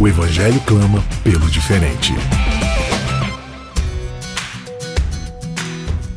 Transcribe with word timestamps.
o 0.00 0.06
Evangelho 0.06 0.60
clama 0.60 1.04
pelo 1.24 1.50
diferente. 1.50 2.12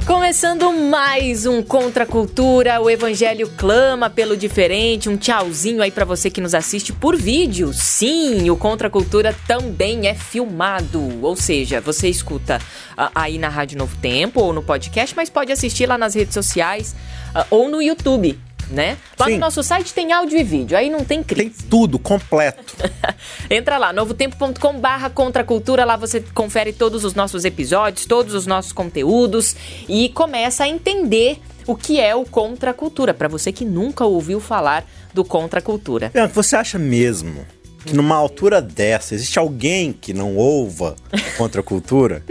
Começando 0.06 0.72
mais 0.72 1.48
um 1.48 1.64
Contra 1.64 2.04
a 2.04 2.08
Cultura, 2.08 2.80
o 2.80 2.88
Evangelho 2.88 3.50
clama 3.58 4.08
pelo 4.08 4.38
diferente. 4.38 5.10
Um 5.10 5.18
tchauzinho 5.18 5.82
aí 5.82 5.90
para 5.90 6.06
você 6.06 6.30
que 6.30 6.40
nos 6.40 6.54
assiste 6.54 6.94
por 6.94 7.16
vídeo. 7.16 7.74
Sim, 7.74 8.52
o 8.52 8.56
Contra 8.56 8.88
a 8.88 8.92
Cultura 8.92 9.36
também 9.48 10.08
é 10.08 10.14
filmado, 10.14 11.02
ou 11.24 11.36
seja, 11.36 11.82
você 11.82 12.08
escuta 12.08 12.60
uh, 12.96 13.10
aí 13.16 13.40
na 13.40 13.50
Rádio 13.50 13.80
Novo 13.80 13.98
Tempo 13.98 14.42
ou 14.42 14.54
no 14.54 14.62
podcast, 14.62 15.16
mas 15.16 15.28
pode 15.28 15.52
assistir 15.52 15.88
lá 15.88 15.98
nas 15.98 16.14
redes 16.14 16.36
sociais 16.36 16.96
uh, 17.36 17.46
ou 17.50 17.68
no 17.68 17.82
YouTube 17.82 18.40
né? 18.72 18.98
Lá 19.20 19.26
Sim. 19.26 19.34
no 19.34 19.40
nosso 19.40 19.62
site 19.62 19.94
tem 19.94 20.12
áudio 20.12 20.40
e 20.40 20.44
vídeo, 20.44 20.78
aí 20.78 20.90
não 20.90 21.04
tem 21.04 21.22
crise. 21.22 21.50
Tem 21.50 21.70
tudo, 21.70 22.00
completo. 22.00 22.76
Entra 23.50 23.78
lá, 23.78 23.92
novotempo.com 23.92 24.80
barra 24.80 25.10
contracultura, 25.10 25.86
lá 25.86 25.96
você 25.96 26.22
confere 26.34 26.74
todos 26.74 27.04
os 27.04 27.14
nossos 27.14 27.46
episódios, 27.46 28.06
todos 28.06 28.34
os 28.34 28.48
nossos 28.48 28.72
conteúdos 28.72 29.56
e 29.88 30.10
começa 30.10 30.64
a 30.64 30.68
entender 30.68 31.40
o 31.68 31.76
que 31.76 32.00
é 32.00 32.16
o 32.16 32.26
contracultura, 32.26 33.14
para 33.14 33.28
você 33.28 33.52
que 33.52 33.66
nunca 33.66 34.06
ouviu 34.06 34.40
falar 34.40 34.86
do 35.14 35.24
contracultura. 35.24 36.10
Bianca, 36.14 36.34
você 36.34 36.56
acha 36.56 36.80
mesmo 36.80 37.46
que 37.86 37.96
numa 37.96 38.16
altura 38.16 38.62
dessa 38.62 39.16
existe 39.16 39.40
alguém 39.40 39.92
que 39.94 40.14
não 40.14 40.36
ouva 40.36 40.96
contracultura? 41.38 42.24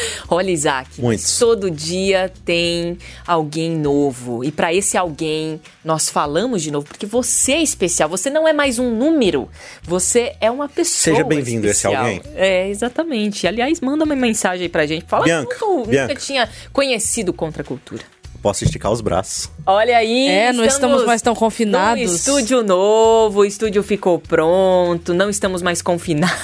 Olha, 0.28 0.50
Isaac, 0.50 1.00
Muitos. 1.00 1.38
todo 1.38 1.70
dia 1.70 2.32
tem 2.44 2.98
alguém 3.26 3.70
novo. 3.76 4.44
E 4.44 4.50
para 4.50 4.72
esse 4.72 4.96
alguém, 4.96 5.60
nós 5.84 6.08
falamos 6.08 6.62
de 6.62 6.70
novo, 6.70 6.86
porque 6.86 7.06
você 7.06 7.52
é 7.52 7.62
especial. 7.62 8.08
Você 8.08 8.30
não 8.30 8.46
é 8.46 8.52
mais 8.52 8.78
um 8.78 8.90
número. 8.94 9.48
Você 9.82 10.34
é 10.40 10.50
uma 10.50 10.68
pessoa. 10.68 11.16
Seja 11.16 11.24
bem-vindo 11.24 11.66
esse 11.66 11.86
alguém. 11.86 12.20
É, 12.34 12.68
exatamente. 12.68 13.46
Aliás, 13.46 13.80
manda 13.80 14.04
uma 14.04 14.16
mensagem 14.16 14.64
aí 14.64 14.68
pra 14.68 14.86
gente. 14.86 15.04
Fala 15.06 15.24
Bianca, 15.24 15.54
que 15.54 15.64
nunca, 15.64 15.90
Bianca. 15.90 16.08
nunca 16.08 16.20
tinha 16.20 16.48
conhecido 16.72 17.32
Contra 17.32 17.62
a 17.62 17.64
Cultura 17.64 18.04
posso 18.46 18.62
esticar 18.62 18.92
os 18.92 19.00
braços. 19.00 19.50
Olha 19.66 19.96
aí. 19.96 20.28
É, 20.28 20.52
não 20.52 20.64
estamos 20.64 21.04
mais 21.04 21.20
tão 21.20 21.34
confinados. 21.34 22.14
estúdio 22.14 22.62
novo, 22.62 23.40
o 23.40 23.44
estúdio 23.44 23.82
ficou 23.82 24.20
pronto, 24.20 25.12
não 25.12 25.28
estamos 25.28 25.62
mais 25.62 25.82
confinados. 25.82 26.36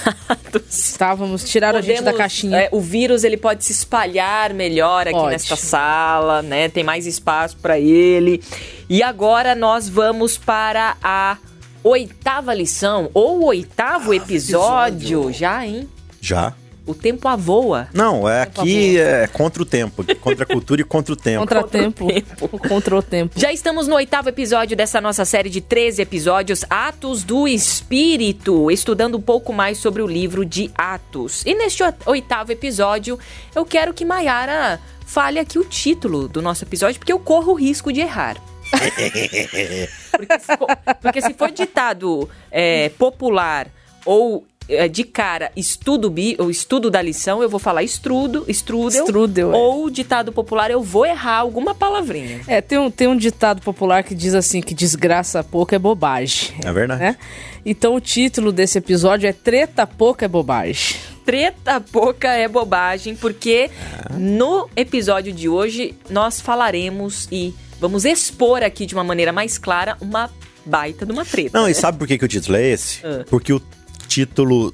Estávamos, 0.69 1.43
tiraram 1.43 1.79
Podemos, 1.79 1.99
a 1.99 2.03
gente 2.03 2.11
da 2.11 2.17
caixinha. 2.17 2.57
É, 2.57 2.69
o 2.71 2.79
vírus 2.79 3.23
ele 3.23 3.37
pode 3.37 3.63
se 3.63 3.71
espalhar 3.71 4.53
melhor 4.53 5.07
aqui 5.07 5.17
pode. 5.17 5.31
nesta 5.31 5.55
sala, 5.55 6.41
né? 6.41 6.69
Tem 6.69 6.83
mais 6.83 7.05
espaço 7.05 7.57
para 7.57 7.79
ele. 7.79 8.41
E 8.89 9.01
agora 9.01 9.55
nós 9.55 9.89
vamos 9.89 10.37
para 10.37 10.97
a 11.03 11.37
oitava 11.83 12.53
lição, 12.53 13.09
ou 13.13 13.45
oitavo 13.45 14.11
ah, 14.11 14.15
episódio. 14.15 15.19
episódio. 15.19 15.33
Já, 15.33 15.65
hein? 15.65 15.89
Já. 16.21 16.53
O 16.85 16.93
tempo 16.93 17.27
avoa. 17.29 17.87
Não, 17.93 18.27
é 18.27 18.41
aqui 18.41 18.97
é 18.97 19.25
contra 19.27 19.63
o 19.63 19.65
tempo. 19.65 20.03
Contra 20.19 20.43
a 20.43 20.45
cultura 20.45 20.81
e 20.81 20.83
contra 20.83 21.13
o 21.13 21.15
tempo. 21.15 21.39
Contra 21.39 21.61
o 21.61 21.67
tempo. 21.67 22.07
Contra 22.67 22.95
o 22.97 23.01
tempo. 23.01 23.39
Já 23.39 23.53
estamos 23.53 23.87
no 23.87 23.95
oitavo 23.95 24.27
episódio 24.27 24.75
dessa 24.75 24.99
nossa 24.99 25.23
série 25.23 25.49
de 25.49 25.61
13 25.61 26.01
episódios, 26.01 26.65
Atos 26.69 27.23
do 27.23 27.47
Espírito, 27.47 28.69
estudando 28.69 29.17
um 29.17 29.21
pouco 29.21 29.53
mais 29.53 29.77
sobre 29.77 30.01
o 30.01 30.07
livro 30.07 30.43
de 30.45 30.71
Atos. 30.77 31.43
E 31.45 31.55
neste 31.55 31.83
oitavo 32.05 32.51
episódio, 32.51 33.17
eu 33.55 33.65
quero 33.65 33.93
que 33.93 34.03
Mayara 34.03 34.79
fale 35.05 35.39
aqui 35.39 35.57
o 35.57 35.63
título 35.63 36.27
do 36.27 36.41
nosso 36.41 36.65
episódio, 36.65 36.99
porque 36.99 37.13
eu 37.13 37.19
corro 37.19 37.53
o 37.53 37.55
risco 37.55 37.93
de 37.93 38.01
errar. 38.01 38.37
porque, 40.11 40.39
se 40.39 40.57
for, 40.57 40.67
porque 41.01 41.21
se 41.21 41.33
for 41.33 41.51
ditado 41.51 42.29
é, 42.51 42.89
popular 42.89 43.67
ou 44.05 44.45
de 44.91 45.03
cara 45.03 45.51
estudo 45.55 46.09
bi, 46.09 46.35
o 46.39 46.49
estudo 46.49 46.89
da 46.89 47.01
lição, 47.01 47.41
eu 47.41 47.49
vou 47.49 47.59
falar 47.59 47.83
estrudo, 47.83 48.45
strudel, 48.47 49.05
strudel 49.05 49.51
é. 49.51 49.55
ou 49.55 49.89
ditado 49.89 50.31
popular, 50.31 50.71
eu 50.71 50.81
vou 50.81 51.05
errar 51.05 51.37
alguma 51.37 51.75
palavrinha. 51.75 52.41
É, 52.47 52.61
tem 52.61 52.77
um, 52.77 52.89
tem 52.89 53.07
um 53.07 53.17
ditado 53.17 53.61
popular 53.61 54.03
que 54.03 54.15
diz 54.15 54.33
assim, 54.33 54.61
que 54.61 54.73
desgraça 54.73 55.43
pouco 55.43 55.75
é 55.75 55.79
bobagem. 55.79 56.53
É 56.63 56.71
verdade. 56.71 57.01
Né? 57.01 57.17
Então 57.65 57.95
o 57.95 58.01
título 58.01 58.51
desse 58.51 58.77
episódio 58.77 59.27
é 59.27 59.33
Treta 59.33 59.87
Pouca 59.87 60.25
é 60.25 60.27
Bobagem. 60.27 60.97
Treta 61.25 61.79
Pouca 61.79 62.29
é 62.29 62.47
Bobagem, 62.47 63.15
porque 63.15 63.69
é. 63.69 64.13
no 64.17 64.69
episódio 64.75 65.31
de 65.31 65.47
hoje 65.47 65.95
nós 66.09 66.41
falaremos 66.41 67.27
e 67.31 67.53
vamos 67.79 68.03
expor 68.05 68.63
aqui 68.63 68.85
de 68.85 68.93
uma 68.93 69.03
maneira 69.03 69.31
mais 69.31 69.57
clara 69.57 69.97
uma 70.01 70.29
baita 70.65 71.05
de 71.05 71.11
uma 71.11 71.25
treta. 71.25 71.57
Não, 71.57 71.65
né? 71.65 71.71
e 71.71 71.75
sabe 71.75 71.97
por 71.97 72.07
que, 72.07 72.17
que 72.17 72.25
o 72.25 72.27
título 72.27 72.57
é 72.57 72.67
esse? 72.67 72.99
Uh. 73.05 73.25
Porque 73.29 73.53
o 73.53 73.61
título 74.13 74.71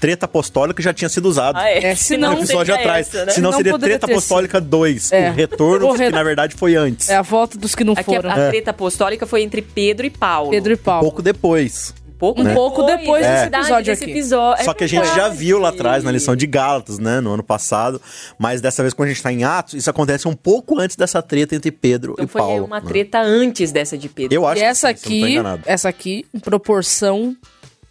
Treta 0.00 0.26
Apostólica 0.26 0.80
já 0.80 0.94
tinha 0.94 1.08
sido 1.08 1.26
usado. 1.26 1.56
Ah, 1.58 1.68
é. 1.68 1.94
Se 1.94 2.16
não, 2.16 2.34
episódio 2.34 2.74
atrás. 2.74 3.08
Essa, 3.08 3.24
né? 3.24 3.32
Senão 3.32 3.50
não 3.50 3.56
seria 3.56 3.78
Treta 3.78 4.06
Apostólica 4.06 4.60
2, 4.60 5.12
é. 5.12 5.30
o 5.30 5.32
retorno, 5.32 5.88
o 5.88 5.92
re... 5.92 6.06
que 6.06 6.12
na 6.12 6.22
verdade 6.22 6.54
foi 6.54 6.76
antes. 6.76 7.08
É 7.08 7.16
a 7.16 7.22
volta 7.22 7.58
dos 7.58 7.74
que 7.74 7.82
não 7.82 7.94
Aqui 7.94 8.04
foram. 8.04 8.30
A, 8.30 8.34
a 8.34 8.38
é. 8.38 8.48
Treta 8.50 8.70
Apostólica 8.70 9.26
foi 9.26 9.42
entre 9.42 9.62
Pedro 9.62 10.06
e 10.06 10.10
Paulo. 10.10 10.50
Pedro 10.50 10.72
e 10.72 10.76
Paulo. 10.76 11.00
Um 11.00 11.08
pouco 11.08 11.22
depois. 11.22 11.94
Pouco, 12.18 12.42
né? 12.42 12.52
um 12.52 12.54
pouco 12.54 12.82
depois 12.82 13.24
é. 13.24 13.32
desse 13.34 13.56
episódio 13.56 13.92
aqui. 13.92 14.10
Episódio. 14.10 14.64
Só 14.64 14.72
que 14.72 14.84
a 14.84 14.86
gente 14.86 15.06
já 15.14 15.28
viu 15.28 15.58
lá 15.58 15.68
atrás, 15.68 16.02
na 16.02 16.10
lição 16.10 16.34
de 16.34 16.46
Gálatas, 16.46 16.98
né, 16.98 17.20
no 17.20 17.32
ano 17.32 17.42
passado, 17.42 18.00
mas 18.38 18.60
dessa 18.60 18.82
vez 18.82 18.94
quando 18.94 19.08
a 19.08 19.12
gente 19.12 19.22
tá 19.22 19.30
em 19.30 19.44
Atos, 19.44 19.74
isso 19.74 19.90
acontece 19.90 20.26
um 20.26 20.34
pouco 20.34 20.78
antes 20.78 20.96
dessa 20.96 21.20
treta 21.20 21.54
entre 21.54 21.70
Pedro 21.70 22.12
então 22.12 22.24
e 22.24 22.28
Paulo. 22.28 22.52
foi 22.52 22.60
uma 22.60 22.80
né? 22.80 22.86
treta 22.86 23.20
antes 23.20 23.70
dessa 23.70 23.98
de 23.98 24.08
Pedro. 24.08 24.34
Eu 24.34 24.46
acho 24.46 24.62
e 24.62 24.64
essa 24.64 24.94
que 24.94 25.00
sim, 25.00 25.38
aqui, 25.38 25.60
essa 25.66 25.88
aqui, 25.90 26.24
em 26.32 26.38
proporção 26.38 27.36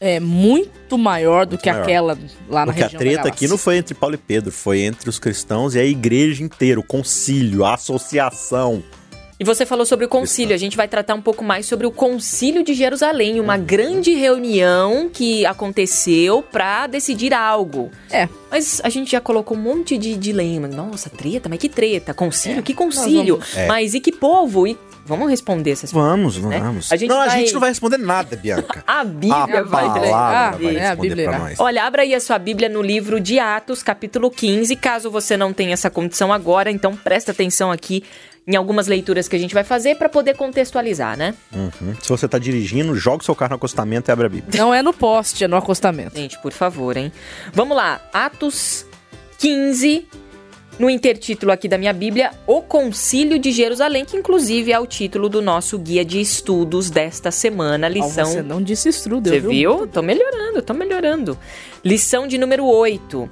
é 0.06 0.20
muito 0.20 0.98
maior 1.00 1.46
do 1.48 1.52
muito 1.52 1.64
que 1.64 1.72
maior. 1.72 1.84
aquela 1.84 2.18
lá 2.48 2.66
na 2.66 2.72
Porque 2.72 2.84
região 2.84 3.00
a 3.00 3.04
treta 3.04 3.28
aqui 3.28 3.48
não 3.48 3.58
foi 3.58 3.78
entre 3.78 3.96
Paulo 3.96 4.14
e 4.14 4.20
Pedro, 4.20 4.52
foi 4.52 4.82
entre 4.82 5.10
os 5.10 5.18
cristãos 5.18 5.74
e 5.74 5.80
a 5.80 5.84
igreja 5.84 6.44
inteira, 6.44 6.80
o 6.80 6.84
concílio, 6.84 7.66
a 7.66 7.74
associação. 7.74 8.84
E 9.38 9.44
você 9.44 9.66
falou 9.66 9.86
sobre 9.86 10.06
o 10.06 10.08
concílio, 10.08 10.56
a 10.56 10.58
gente 10.58 10.78
vai 10.78 10.88
tratar 10.88 11.14
um 11.14 11.22
pouco 11.22 11.44
mais 11.44 11.66
sobre 11.66 11.86
o 11.86 11.92
concílio 11.92 12.64
de 12.64 12.74
Jerusalém, 12.74 13.40
uma 13.40 13.58
grande 13.58 14.14
reunião 14.14 15.10
que 15.12 15.46
aconteceu 15.46 16.42
para 16.42 16.88
decidir 16.88 17.34
algo. 17.34 17.92
É. 18.10 18.30
Mas 18.50 18.80
a 18.82 18.88
gente 18.88 19.12
já 19.12 19.20
colocou 19.20 19.58
um 19.58 19.60
monte 19.60 19.98
de 19.98 20.16
dilema. 20.16 20.70
Nossa, 20.70 21.10
treta, 21.10 21.50
mas 21.50 21.60
que 21.60 21.68
treta? 21.68 22.14
Concílio? 22.14 22.60
É. 22.60 22.62
Que 22.62 22.74
concílio? 22.74 23.40
É. 23.56 23.68
Mas 23.68 23.94
e 23.94 24.00
que 24.00 24.12
povo? 24.12 24.68
E 24.68 24.78
Vamos 25.06 25.30
responder 25.30 25.72
essas 25.72 25.92
Vamos, 25.92 26.38
né? 26.38 26.60
vamos. 26.60 26.92
A 26.92 26.96
gente 26.96 27.10
não, 27.10 27.18
vai... 27.18 27.28
a 27.28 27.38
gente 27.38 27.54
não 27.54 27.60
vai 27.60 27.70
responder 27.70 27.98
nada, 27.98 28.36
Bianca. 28.36 28.84
a 28.88 29.04
Bíblia 29.04 29.60
a 29.60 29.64
vai 29.64 29.88
vai 29.88 30.76
é, 30.76 30.88
a 30.88 30.96
Bíblia. 30.96 31.30
pra 31.30 31.40
nós. 31.40 31.60
Olha, 31.60 31.84
abra 31.84 32.02
aí 32.02 32.16
a 32.16 32.20
sua 32.20 32.40
Bíblia 32.40 32.68
no 32.68 32.82
livro 32.82 33.20
de 33.20 33.38
Atos, 33.38 33.84
capítulo 33.84 34.32
15. 34.32 34.76
Caso 34.76 35.12
você 35.12 35.38
não 35.38 35.54
tenha 35.54 35.74
essa 35.74 35.92
condição 35.92 36.34
agora, 36.34 36.72
então 36.72 36.96
presta 36.96 37.32
atenção 37.32 37.72
aqui 37.72 38.04
em 38.48 38.56
algumas 38.56 38.88
leituras 38.88 39.28
que 39.28 39.36
a 39.36 39.40
gente 39.40 39.54
vai 39.54 39.64
fazer 39.64 39.96
para 39.96 40.10
poder 40.10 40.36
contextualizar, 40.36 41.18
né? 41.18 41.34
Uhum. 41.54 41.96
Se 42.02 42.10
você 42.10 42.28
tá 42.28 42.38
dirigindo, 42.38 42.96
joga 42.96 43.22
o 43.22 43.26
seu 43.26 43.36
carro 43.36 43.52
no 43.52 43.56
acostamento 43.56 44.10
e 44.10 44.12
abre 44.12 44.26
a 44.26 44.30
Bíblia. 44.30 44.60
Não 44.60 44.74
é 44.74 44.82
no 44.82 44.94
poste, 44.94 45.44
é 45.44 45.48
no 45.48 45.56
acostamento. 45.56 46.16
Gente, 46.16 46.40
por 46.42 46.52
favor, 46.52 46.98
hein? 46.98 47.12
Vamos 47.54 47.76
lá, 47.76 48.02
Atos 48.14 48.86
15, 49.38 50.08
no 50.78 50.90
intertítulo 50.90 51.52
aqui 51.52 51.68
da 51.68 51.78
minha 51.78 51.94
Bíblia, 51.94 52.32
O 52.46 52.62
Concílio 52.62 53.40
de 53.40 53.52
Jerusalém, 53.52 54.04
que 54.04 54.18
inclusive 54.18 54.72
é 54.72 54.80
o 54.80 54.86
título 54.86 55.30
do 55.30 55.42
nosso 55.42 55.78
guia 55.80 56.04
de 56.04 56.20
estudos 56.20 56.90
desta 56.90 57.32
semana, 57.32 57.88
lição... 57.88 58.28
Oh, 58.28 58.34
você 58.34 58.42
não 58.42 58.62
disse 58.62 58.90
estudo, 58.90 59.30
Você 59.30 59.40
viu? 59.40 59.50
viu? 59.50 59.88
Tô 59.88 60.02
melhorando, 60.02 60.62
tô 60.62 60.74
melhorando. 60.74 61.38
Lição 61.84 62.28
de 62.28 62.38
número 62.38 62.66
8. 62.66 63.30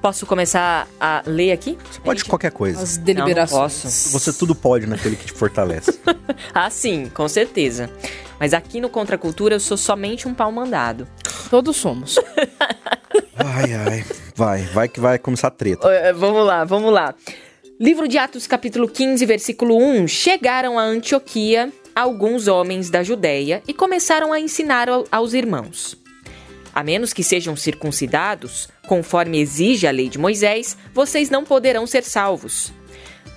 Posso 0.00 0.24
começar 0.26 0.88
a 1.00 1.22
ler 1.26 1.52
aqui? 1.52 1.76
Você 1.90 2.00
pode 2.00 2.20
gente... 2.20 2.28
qualquer 2.28 2.52
coisa. 2.52 2.80
As 2.80 2.96
deliberações. 2.96 3.50
Não, 3.52 3.90
posso. 3.90 4.10
Você 4.10 4.32
tudo 4.32 4.54
pode 4.54 4.86
naquele 4.86 5.16
que 5.16 5.26
te 5.26 5.32
fortalece. 5.32 5.98
ah, 6.54 6.70
sim, 6.70 7.10
com 7.12 7.28
certeza. 7.28 7.90
Mas 8.38 8.54
aqui 8.54 8.80
no 8.80 8.88
Contra 8.88 9.16
a 9.16 9.18
Cultura 9.18 9.56
eu 9.56 9.60
sou 9.60 9.76
somente 9.76 10.28
um 10.28 10.34
pau 10.34 10.52
mandado. 10.52 11.08
Todos 11.50 11.76
somos. 11.76 12.16
ai, 13.36 13.74
ai. 13.74 14.04
Vai, 14.38 14.62
vai 14.66 14.88
que 14.88 15.00
vai 15.00 15.18
começar 15.18 15.48
a 15.48 15.50
treta. 15.50 15.88
Uh, 15.88 16.16
vamos 16.16 16.46
lá, 16.46 16.62
vamos 16.64 16.92
lá. 16.92 17.12
Livro 17.80 18.06
de 18.06 18.18
Atos, 18.18 18.46
capítulo 18.46 18.86
15, 18.88 19.26
versículo 19.26 19.76
1. 19.76 20.06
Chegaram 20.06 20.78
a 20.78 20.82
Antioquia 20.82 21.72
alguns 21.92 22.46
homens 22.46 22.88
da 22.88 23.02
Judéia 23.02 23.60
e 23.66 23.74
começaram 23.74 24.32
a 24.32 24.38
ensinar 24.38 24.86
aos 25.10 25.34
irmãos. 25.34 25.98
A 26.72 26.84
menos 26.84 27.12
que 27.12 27.24
sejam 27.24 27.56
circuncidados, 27.56 28.68
conforme 28.86 29.40
exige 29.40 29.88
a 29.88 29.90
lei 29.90 30.08
de 30.08 30.18
Moisés, 30.18 30.76
vocês 30.94 31.30
não 31.30 31.42
poderão 31.42 31.84
ser 31.84 32.04
salvos. 32.04 32.72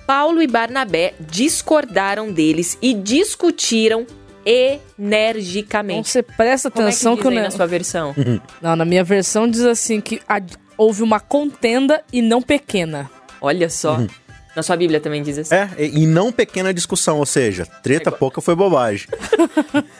Paulo 0.05 0.39
e 0.39 0.45
Barnabé 0.45 1.15
discordaram 1.19 2.31
deles 2.31 2.77
e 2.79 2.93
discutiram 2.93 4.05
energicamente. 4.45 5.99
Então 5.99 6.03
você 6.11 6.21
presta 6.23 6.69
Como 6.69 6.85
atenção 6.85 7.13
é 7.13 7.15
que, 7.15 7.21
que, 7.23 7.29
ne- 7.29 7.41
na 7.41 7.49
sua 7.51 7.65
versão? 7.65 8.13
Não, 8.61 8.75
na 8.75 8.85
minha 8.85 9.03
versão 9.03 9.47
diz 9.47 9.61
assim 9.61 9.99
que 10.01 10.21
a- 10.27 10.41
houve 10.81 11.03
uma 11.03 11.19
contenda 11.19 12.03
e 12.11 12.21
não 12.23 12.41
pequena. 12.41 13.09
Olha 13.39 13.69
só. 13.69 13.99
Na 14.55 14.63
sua 14.63 14.75
Bíblia 14.75 14.99
também 14.99 15.21
diz 15.21 15.37
assim. 15.37 15.53
É, 15.55 15.69
e 15.77 16.03
e 16.03 16.05
não 16.07 16.31
pequena 16.31 16.73
discussão, 16.73 17.19
ou 17.19 17.25
seja, 17.25 17.65
treta 17.83 18.11
pouca 18.11 18.41
foi 18.41 18.55
bobagem. 18.55 19.07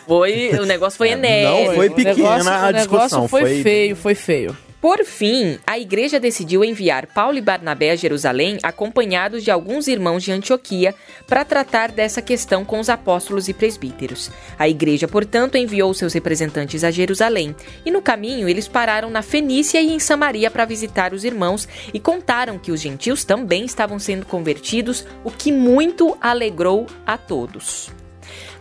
Foi, 0.08 0.50
o 0.60 0.66
negócio 0.66 0.98
foi 0.98 1.12
enérgico. 1.12 1.68
Não 1.68 1.76
foi 1.76 1.90
pequena 1.92 2.14
negócio- 2.16 2.50
a 2.52 2.60
o 2.68 2.72
negócio 2.72 2.78
discussão, 2.90 3.28
foi, 3.28 3.42
foi- 3.42 3.64
feio, 3.64 3.96
foi 3.96 4.16
feio. 4.16 4.58
Por 4.82 5.06
fim, 5.06 5.60
a 5.68 5.78
igreja 5.78 6.20
decidiu 6.20 6.66
enviar 6.66 7.06
Paulo 7.06 7.38
e 7.38 7.42
Barnabé 7.42 7.92
a 7.92 7.96
Jerusalém, 7.96 8.58
acompanhados 8.64 9.44
de 9.44 9.52
alguns 9.52 9.88
irmãos 9.88 10.24
de 10.24 10.32
Antioquia, 10.32 10.96
para 11.28 11.46
tratar 11.46 11.92
dessa 11.92 12.20
questão 12.20 12.66
com 12.66 12.80
os 12.80 12.90
apóstolos 12.90 13.48
e 13.48 13.54
presbíteros. 13.54 14.32
A 14.58 14.68
igreja, 14.68 15.08
portanto, 15.08 15.56
enviou 15.56 15.94
seus 15.94 16.14
representantes 16.14 16.84
a 16.84 16.90
Jerusalém, 16.90 17.56
e 17.86 17.92
no 17.92 18.02
caminho 18.02 18.50
eles 18.50 18.68
pararam 18.68 19.12
na 19.12 19.22
Fenícia 19.22 19.80
e 19.80 19.94
em 19.94 20.00
Samaria 20.00 20.50
para 20.50 20.66
visitar 20.66 21.14
os 21.14 21.24
irmãos 21.24 21.68
e 21.94 22.00
contaram 22.00 22.58
que 22.58 22.72
os 22.72 22.82
gentios 22.82 23.24
também 23.24 23.64
estavam 23.66 24.00
sendo 24.00 24.26
convertidos, 24.26 25.06
o 25.24 25.30
que 25.30 25.52
muito 25.52 26.18
alegrou 26.20 26.88
a 27.06 27.20
todos. 27.20 28.01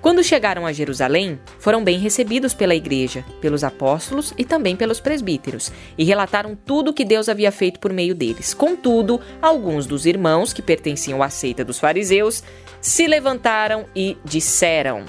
Quando 0.01 0.25
chegaram 0.25 0.65
a 0.65 0.73
Jerusalém, 0.73 1.39
foram 1.59 1.85
bem 1.85 1.99
recebidos 1.99 2.55
pela 2.55 2.75
igreja, 2.75 3.23
pelos 3.41 3.63
apóstolos 3.63 4.33
e 4.39 4.45
também 4.47 4.75
pelos 4.75 4.99
presbíteros, 4.99 5.71
e 5.99 6.05
relataram 6.05 6.57
tudo 6.57 6.91
o 6.91 6.95
que 6.95 7.05
Deus 7.05 7.29
havia 7.29 7.53
feito 7.53 7.79
por 7.79 7.93
meio 7.93 8.15
deles. 8.15 8.55
Contudo, 8.55 9.21
alguns 9.43 9.87
dos 9.87 10.07
irmãos 10.07 10.55
que 10.55 10.63
pertenciam 10.63 11.23
à 11.23 11.29
seita 11.29 11.63
dos 11.63 11.79
fariseus 11.79 12.43
se 12.81 13.07
levantaram 13.07 13.85
e 13.95 14.17
disseram: 14.25 15.05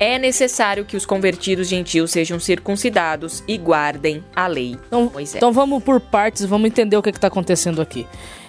É 0.00 0.18
necessário 0.18 0.84
que 0.84 0.96
os 0.96 1.06
convertidos 1.06 1.68
gentios 1.68 2.10
sejam 2.10 2.40
circuncidados 2.40 3.44
e 3.46 3.56
guardem 3.56 4.24
a 4.34 4.48
lei. 4.48 4.76
Então, 4.88 5.10
Moisés. 5.12 5.36
então 5.36 5.52
vamos 5.52 5.84
por 5.84 6.00
partes, 6.00 6.44
vamos 6.44 6.66
entender 6.66 6.96
o 6.96 7.02
que 7.02 7.10
está 7.10 7.28
acontecendo 7.28 7.80
aqui. 7.80 8.04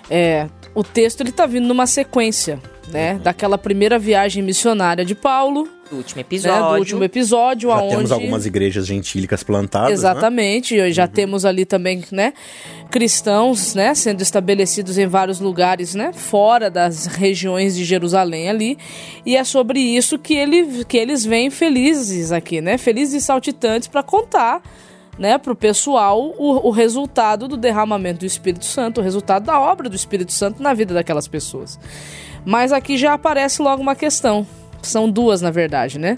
É, 0.10 0.48
o 0.74 0.84
texto 0.84 1.22
ele 1.22 1.32
tá 1.32 1.46
vindo 1.46 1.68
numa 1.68 1.86
sequência, 1.86 2.60
né? 2.92 3.14
Uhum. 3.14 3.20
Daquela 3.20 3.58
primeira 3.58 4.00
viagem 4.00 4.44
missionária 4.44 5.04
de 5.04 5.16
Paulo, 5.16 5.68
do 5.90 5.98
último 5.98 6.18
né, 6.18 6.22
episódio. 6.22 6.70
do 6.70 6.80
último 6.80 7.04
episódio, 7.04 7.70
Já 7.70 7.76
aonde 7.76 7.96
temos 7.96 8.12
algumas 8.12 8.46
igrejas 8.46 8.86
gentílicas 8.86 9.44
plantadas, 9.44 9.90
né? 9.90 9.94
Exatamente, 9.94 10.92
já 10.92 11.08
temos 11.08 11.46
ali 11.46 11.66
também, 11.66 12.04
né, 12.12 12.34
cristãos, 12.92 13.74
né, 13.74 13.94
sendo 13.96 14.22
estabelecidos 14.22 14.98
em 14.98 15.08
vários 15.08 15.40
lugares, 15.40 15.96
né, 15.96 16.12
fora 16.14 16.70
das 16.70 17.06
regiões 17.06 17.76
de 17.76 17.84
Jerusalém 17.84 18.50
ali, 18.50 18.78
e 19.26 19.36
é 19.36 19.44
sobre 19.44 19.80
isso 19.80 20.18
que, 20.18 20.36
ele, 20.36 20.86
que 20.86 20.98
eles 20.98 21.26
vêm 21.26 21.50
felizes 21.50 22.32
aqui, 22.32 22.62
né, 22.62 22.78
felizes 22.78 23.24
e 23.24 23.26
saltitantes 23.26 23.88
para 23.88 24.04
contar, 24.04 24.62
né, 25.18 25.38
pessoal 25.60 26.34
o, 26.38 26.68
o 26.68 26.72
resultado 26.72 27.48
do 27.48 27.58
derramamento 27.58 28.20
do 28.20 28.26
Espírito 28.26 28.66
Santo, 28.66 29.02
o 29.02 29.04
resultado 29.04 29.46
da 29.46 29.60
obra 29.60 29.90
do 29.90 29.96
Espírito 29.96 30.32
Santo 30.32 30.62
na 30.62 30.74
vida 30.74 30.94
daquelas 30.94 31.28
pessoas. 31.28 31.80
Mas 32.46 32.72
aqui 32.72 32.98
já 32.98 33.14
aparece 33.14 33.62
logo 33.62 33.82
uma 33.82 33.96
questão, 33.96 34.46
são 34.82 35.10
duas 35.10 35.42
na 35.42 35.52
verdade, 35.52 36.00
né, 36.00 36.18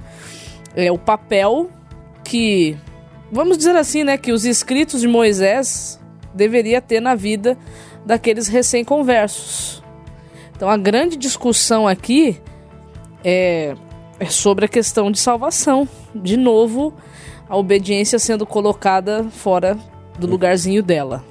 é 0.75 0.91
o 0.91 0.97
papel 0.97 1.69
que 2.23 2.77
vamos 3.31 3.57
dizer 3.57 3.75
assim, 3.75 4.03
né, 4.03 4.17
que 4.17 4.31
os 4.31 4.45
escritos 4.45 5.01
de 5.01 5.07
Moisés 5.07 5.99
deveria 6.33 6.81
ter 6.81 6.99
na 6.99 7.15
vida 7.15 7.57
daqueles 8.05 8.47
recém-conversos. 8.47 9.83
Então 10.55 10.69
a 10.69 10.77
grande 10.77 11.15
discussão 11.15 11.87
aqui 11.87 12.39
é, 13.23 13.75
é 14.19 14.25
sobre 14.25 14.65
a 14.65 14.67
questão 14.67 15.11
de 15.11 15.19
salvação. 15.19 15.87
De 16.13 16.35
novo, 16.35 16.93
a 17.49 17.57
obediência 17.57 18.19
sendo 18.19 18.45
colocada 18.45 19.25
fora 19.31 19.77
do 20.19 20.27
lugarzinho 20.27 20.83
dela, 20.83 21.23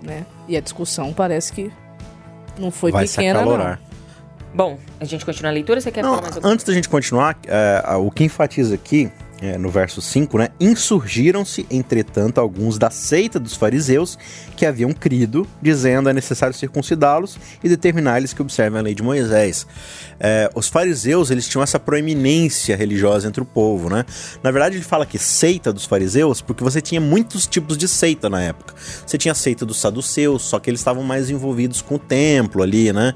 né? 0.00 0.24
E 0.46 0.56
a 0.56 0.60
discussão 0.60 1.12
parece 1.12 1.52
que 1.52 1.72
não 2.58 2.70
foi 2.70 2.92
Vai 2.92 3.06
se 3.06 3.16
pequena, 3.16 3.44
não. 3.44 3.78
Bom, 4.54 4.78
a 4.98 5.04
gente 5.04 5.24
continua 5.24 5.50
a 5.50 5.54
leitura? 5.54 5.80
Você 5.80 5.90
quer 5.90 6.02
Não, 6.02 6.10
falar 6.10 6.22
mais 6.22 6.36
alguma 6.36 6.52
antes 6.52 6.64
da 6.64 6.72
gente 6.72 6.88
continuar, 6.88 7.36
é, 7.46 7.96
o 7.96 8.10
que 8.10 8.24
enfatiza 8.24 8.74
aqui, 8.74 9.10
é, 9.40 9.56
no 9.56 9.70
verso 9.70 10.02
5, 10.02 10.36
né? 10.36 10.48
Insurgiram-se, 10.60 11.66
entretanto, 11.70 12.38
alguns 12.38 12.76
da 12.76 12.90
seita 12.90 13.40
dos 13.40 13.56
fariseus 13.56 14.18
que 14.56 14.66
haviam 14.66 14.92
crido, 14.92 15.46
dizendo 15.62 16.08
é 16.08 16.12
necessário 16.12 16.54
circuncidá-los 16.54 17.38
e 17.64 17.68
determinar-lhes 17.68 18.34
que 18.34 18.42
observem 18.42 18.78
a 18.78 18.82
lei 18.82 18.94
de 18.94 19.02
Moisés. 19.02 19.66
É, 20.18 20.50
os 20.54 20.68
fariseus, 20.68 21.30
eles 21.30 21.48
tinham 21.48 21.62
essa 21.62 21.80
proeminência 21.80 22.76
religiosa 22.76 23.26
entre 23.28 23.42
o 23.42 23.46
povo, 23.46 23.88
né? 23.88 24.04
Na 24.42 24.50
verdade, 24.50 24.76
ele 24.76 24.84
fala 24.84 25.06
que 25.06 25.18
seita 25.18 25.72
dos 25.72 25.86
fariseus, 25.86 26.42
porque 26.42 26.62
você 26.62 26.80
tinha 26.82 27.00
muitos 27.00 27.46
tipos 27.46 27.78
de 27.78 27.88
seita 27.88 28.28
na 28.28 28.42
época. 28.42 28.74
Você 29.06 29.16
tinha 29.16 29.32
a 29.32 29.34
seita 29.34 29.64
dos 29.64 29.78
saduceus, 29.78 30.42
só 30.42 30.58
que 30.58 30.68
eles 30.68 30.80
estavam 30.80 31.02
mais 31.02 31.30
envolvidos 31.30 31.80
com 31.80 31.94
o 31.94 31.98
templo 31.98 32.62
ali, 32.62 32.92
né? 32.92 33.14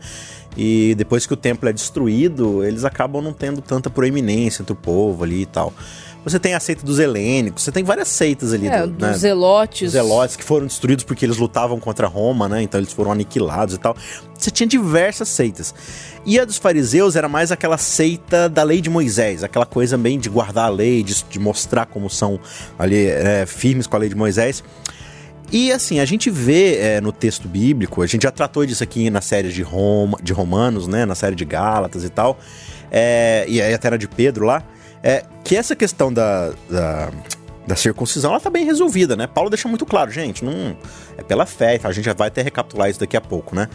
E 0.56 0.94
depois 0.96 1.26
que 1.26 1.32
o 1.34 1.36
templo 1.36 1.68
é 1.68 1.72
destruído, 1.72 2.64
eles 2.64 2.84
acabam 2.84 3.22
não 3.22 3.32
tendo 3.32 3.60
tanta 3.60 3.90
proeminência 3.90 4.62
entre 4.62 4.72
o 4.72 4.76
povo 4.76 5.24
ali 5.24 5.42
e 5.42 5.46
tal. 5.46 5.72
Você 6.24 6.38
tem 6.38 6.54
a 6.54 6.60
seita 6.60 6.84
dos 6.86 6.98
helênicos, 6.98 7.62
você 7.64 7.70
tem 7.70 7.84
várias 7.84 8.08
seitas 8.08 8.54
ali. 8.54 8.66
É, 8.66 8.80
do- 8.80 8.92
dos 8.92 9.08
né? 9.08 9.12
zelotes. 9.12 9.88
Os 9.88 9.92
zelotes 9.92 10.36
que 10.36 10.42
foram 10.42 10.66
destruídos 10.66 11.04
porque 11.04 11.26
eles 11.26 11.36
lutavam 11.36 11.78
contra 11.78 12.06
Roma, 12.06 12.48
né? 12.48 12.62
Então 12.62 12.80
eles 12.80 12.92
foram 12.92 13.12
aniquilados 13.12 13.74
e 13.74 13.78
tal. 13.78 13.94
Você 14.36 14.50
tinha 14.50 14.66
diversas 14.66 15.28
seitas. 15.28 15.74
E 16.24 16.38
a 16.40 16.44
dos 16.46 16.56
fariseus 16.56 17.14
era 17.14 17.28
mais 17.28 17.52
aquela 17.52 17.76
seita 17.76 18.48
da 18.48 18.62
lei 18.62 18.80
de 18.80 18.88
Moisés, 18.88 19.44
aquela 19.44 19.66
coisa 19.66 19.98
bem 19.98 20.18
de 20.18 20.30
guardar 20.30 20.66
a 20.66 20.70
lei, 20.70 21.02
de, 21.02 21.14
de 21.28 21.38
mostrar 21.38 21.84
como 21.84 22.08
são 22.08 22.40
ali 22.78 23.06
é, 23.06 23.44
firmes 23.46 23.86
com 23.86 23.94
a 23.96 23.98
lei 23.98 24.08
de 24.08 24.14
Moisés. 24.14 24.64
E 25.52 25.70
assim, 25.70 26.00
a 26.00 26.04
gente 26.06 26.30
vê 26.30 26.76
é, 26.76 27.00
no 27.02 27.12
texto 27.12 27.46
bíblico, 27.46 28.00
a 28.00 28.06
gente 28.06 28.22
já 28.22 28.30
tratou 28.30 28.64
disso 28.64 28.82
aqui 28.82 29.10
na 29.10 29.20
série 29.20 29.52
de, 29.52 29.62
Roma, 29.62 30.18
de 30.22 30.32
Romanos, 30.32 30.88
né? 30.88 31.04
Na 31.04 31.14
série 31.14 31.36
de 31.36 31.44
Gálatas 31.44 32.02
e 32.02 32.08
tal. 32.08 32.38
é, 32.90 33.44
e 33.46 33.60
aí 33.60 33.74
até 33.74 33.90
na 33.90 33.98
de 33.98 34.08
Pedro 34.08 34.46
lá. 34.46 34.62
É, 35.04 35.22
que 35.44 35.54
essa 35.54 35.76
questão 35.76 36.10
da, 36.10 36.52
da, 36.68 37.10
da 37.66 37.76
circuncisão, 37.76 38.30
ela 38.30 38.40
tá 38.40 38.48
bem 38.48 38.64
resolvida, 38.64 39.14
né? 39.14 39.26
Paulo 39.26 39.50
deixa 39.50 39.68
muito 39.68 39.84
claro, 39.84 40.10
gente, 40.10 40.42
não 40.42 40.74
é 41.18 41.22
pela 41.22 41.44
fé, 41.44 41.78
a 41.84 41.92
gente 41.92 42.06
já 42.06 42.14
vai 42.14 42.28
até 42.28 42.40
recapitular 42.40 42.88
isso 42.88 42.98
daqui 42.98 43.16
a 43.16 43.20
pouco, 43.20 43.54
né? 43.54 43.68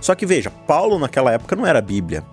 Só 0.00 0.14
que 0.14 0.24
veja, 0.24 0.50
Paulo 0.50 0.98
naquela 0.98 1.30
época 1.32 1.54
não 1.54 1.66
era 1.66 1.78
a 1.78 1.82
Bíblia. 1.82 2.24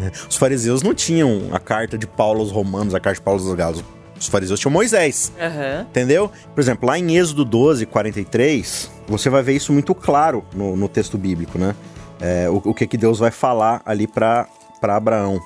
né? 0.00 0.10
Os 0.28 0.36
fariseus 0.36 0.82
não 0.82 0.94
tinham 0.94 1.50
a 1.52 1.58
carta 1.58 1.98
de 1.98 2.06
Paulo 2.06 2.40
aos 2.40 2.50
romanos, 2.50 2.94
a 2.94 3.00
carta 3.00 3.18
de 3.18 3.22
Paulo 3.22 3.46
aos 3.46 3.54
galos. 3.54 3.84
Os 4.18 4.28
fariseus 4.28 4.58
tinham 4.58 4.72
Moisés. 4.72 5.30
Aham. 5.38 5.82
Entendeu? 5.90 6.30
Por 6.54 6.60
exemplo, 6.60 6.88
lá 6.88 6.98
em 6.98 7.16
Êxodo 7.16 7.44
12, 7.44 7.84
43, 7.84 8.90
você 9.06 9.28
vai 9.28 9.42
ver 9.42 9.52
isso 9.52 9.72
muito 9.72 9.94
claro 9.94 10.44
no, 10.54 10.76
no 10.76 10.88
texto 10.88 11.18
bíblico, 11.18 11.58
né? 11.58 11.74
É, 12.20 12.48
o, 12.48 12.62
o 12.64 12.72
que, 12.74 12.86
que 12.86 12.96
Deus 12.96 13.18
vai 13.18 13.30
falar 13.30 13.82
ali 13.84 14.06
para 14.06 14.46
Abraão. 14.80 15.40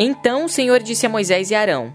Então 0.00 0.44
o 0.44 0.48
Senhor 0.48 0.80
disse 0.80 1.06
a 1.06 1.08
Moisés 1.08 1.50
e 1.50 1.56
Arão: 1.56 1.92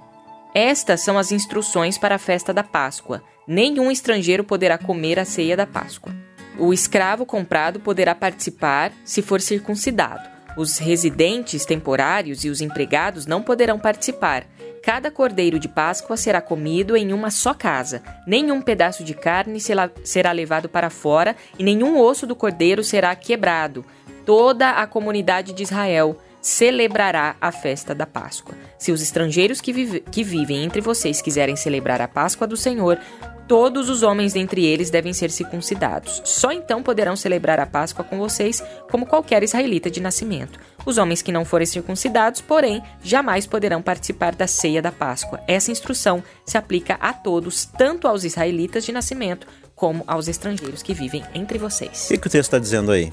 Estas 0.54 1.00
são 1.00 1.18
as 1.18 1.32
instruções 1.32 1.98
para 1.98 2.16
a 2.16 2.20
festa 2.20 2.54
da 2.54 2.62
Páscoa. 2.62 3.24
Nenhum 3.48 3.90
estrangeiro 3.90 4.44
poderá 4.44 4.78
comer 4.78 5.18
a 5.18 5.24
ceia 5.24 5.56
da 5.56 5.66
Páscoa. 5.66 6.14
O 6.60 6.74
escravo 6.74 7.26
comprado 7.26 7.80
poderá 7.80 8.14
participar 8.14 8.92
se 9.06 9.22
for 9.22 9.40
circuncidado. 9.40 10.30
Os 10.58 10.78
residentes 10.80 11.66
temporários 11.66 12.44
e 12.44 12.50
os 12.50 12.60
empregados 12.60 13.26
não 13.26 13.42
poderão 13.42 13.80
participar. 13.80 14.46
Cada 14.84 15.10
cordeiro 15.10 15.58
de 15.58 15.70
Páscoa 15.70 16.18
será 16.18 16.42
comido 16.42 16.98
em 16.98 17.14
uma 17.14 17.32
só 17.32 17.54
casa. 17.54 18.04
Nenhum 18.28 18.62
pedaço 18.62 19.02
de 19.04 19.14
carne 19.14 19.60
será 20.04 20.32
levado 20.34 20.68
para 20.68 20.90
fora 20.90 21.38
e 21.58 21.64
nenhum 21.64 21.98
osso 21.98 22.28
do 22.28 22.36
cordeiro 22.36 22.84
será 22.84 23.16
quebrado. 23.16 23.86
Toda 24.26 24.72
a 24.72 24.86
comunidade 24.86 25.54
de 25.54 25.64
Israel 25.64 26.18
celebrará 26.44 27.38
a 27.40 27.52
festa 27.54 27.96
da 27.96 28.06
Páscoa. 28.06 28.54
Se 28.78 28.92
os 28.92 29.02
estrangeiros 29.02 29.62
que, 29.62 29.72
vive- 29.72 30.02
que 30.02 30.24
vivem 30.24 30.62
entre 30.64 30.82
vocês 30.82 31.22
quiserem 31.22 31.56
celebrar 31.56 32.02
a 32.02 32.08
Páscoa 32.08 32.46
do 32.46 32.58
Senhor, 32.58 33.00
todos 33.48 33.90
os 33.90 34.04
homens 34.04 34.34
dentre 34.34 34.66
eles 34.66 34.90
devem 34.90 35.14
ser 35.14 35.32
circuncidados. 35.32 36.22
Só 36.26 36.52
então 36.52 36.84
poderão 36.84 37.16
celebrar 37.16 37.62
a 37.62 37.66
Páscoa 37.66 38.04
com 38.04 38.18
vocês, 38.18 38.62
como 38.92 39.06
qualquer 39.06 39.42
israelita 39.42 39.90
de 39.90 40.02
nascimento. 40.02 40.60
Os 40.86 40.98
homens 40.98 41.22
que 41.22 41.32
não 41.32 41.46
forem 41.46 41.66
circuncidados, 41.66 42.42
porém, 42.42 42.84
jamais 43.02 43.48
poderão 43.48 43.82
participar 43.82 44.36
da 44.36 44.46
ceia 44.46 44.82
da 44.82 44.92
Páscoa. 44.92 45.40
Essa 45.48 45.72
instrução 45.72 46.22
se 46.46 46.58
aplica 46.58 46.96
a 46.96 47.14
todos, 47.14 47.64
tanto 47.66 48.06
aos 48.06 48.26
israelitas 48.26 48.84
de 48.84 48.92
nascimento 48.92 49.48
como 49.76 50.04
aos 50.06 50.28
estrangeiros 50.28 50.84
que 50.84 50.94
vivem 50.94 51.24
entre 51.34 51.58
vocês. 51.58 52.06
O 52.06 52.08
que, 52.10 52.18
que 52.18 52.28
o 52.28 52.30
texto 52.30 52.50
está 52.50 52.60
dizendo 52.60 52.92
aí? 52.92 53.12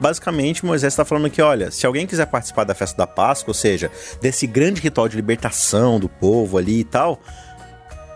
Basicamente, 0.00 0.64
Moisés 0.64 0.92
está 0.92 1.04
falando 1.04 1.28
que, 1.28 1.42
olha, 1.42 1.70
se 1.70 1.86
alguém 1.86 2.06
quiser 2.06 2.26
participar 2.26 2.64
da 2.64 2.74
festa 2.74 2.96
da 2.96 3.06
Páscoa, 3.06 3.50
ou 3.50 3.54
seja, 3.54 3.90
desse 4.20 4.46
grande 4.46 4.80
ritual 4.80 5.08
de 5.08 5.16
libertação 5.16 6.00
do 6.00 6.08
povo 6.08 6.56
ali 6.56 6.80
e 6.80 6.84
tal, 6.84 7.20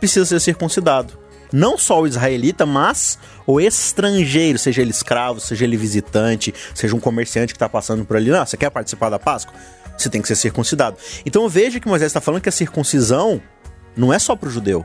precisa 0.00 0.24
ser 0.24 0.40
circuncidado. 0.40 1.18
Não 1.52 1.76
só 1.76 2.00
o 2.00 2.06
israelita, 2.06 2.64
mas 2.64 3.18
o 3.46 3.60
estrangeiro, 3.60 4.58
seja 4.58 4.80
ele 4.82 4.90
escravo, 4.90 5.38
seja 5.40 5.64
ele 5.64 5.76
visitante, 5.76 6.54
seja 6.74 6.96
um 6.96 7.00
comerciante 7.00 7.52
que 7.52 7.56
está 7.56 7.68
passando 7.68 8.04
por 8.04 8.16
ali. 8.16 8.30
Não, 8.30 8.44
você 8.44 8.56
quer 8.56 8.70
participar 8.70 9.10
da 9.10 9.18
Páscoa? 9.18 9.54
Você 9.96 10.08
tem 10.08 10.20
que 10.20 10.26
ser 10.26 10.36
circuncidado. 10.36 10.96
Então 11.24 11.48
veja 11.48 11.78
que 11.78 11.86
Moisés 11.86 12.10
está 12.10 12.20
falando 12.20 12.40
que 12.40 12.48
a 12.48 12.52
circuncisão 12.52 13.40
não 13.96 14.12
é 14.12 14.18
só 14.18 14.34
para 14.34 14.48
o 14.48 14.50
judeu, 14.50 14.84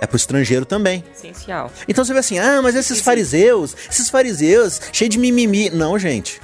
é 0.00 0.06
para 0.06 0.14
o 0.14 0.16
estrangeiro 0.16 0.64
também. 0.64 1.04
Essencial. 1.14 1.70
Então 1.86 2.04
você 2.04 2.12
vê 2.12 2.18
assim, 2.18 2.38
ah, 2.38 2.60
mas 2.62 2.74
esses 2.74 3.00
fariseus, 3.00 3.76
esses 3.88 4.08
fariseus, 4.08 4.80
cheio 4.92 5.10
de 5.10 5.18
mimimi. 5.18 5.70
Não, 5.70 5.98
gente. 5.98 6.40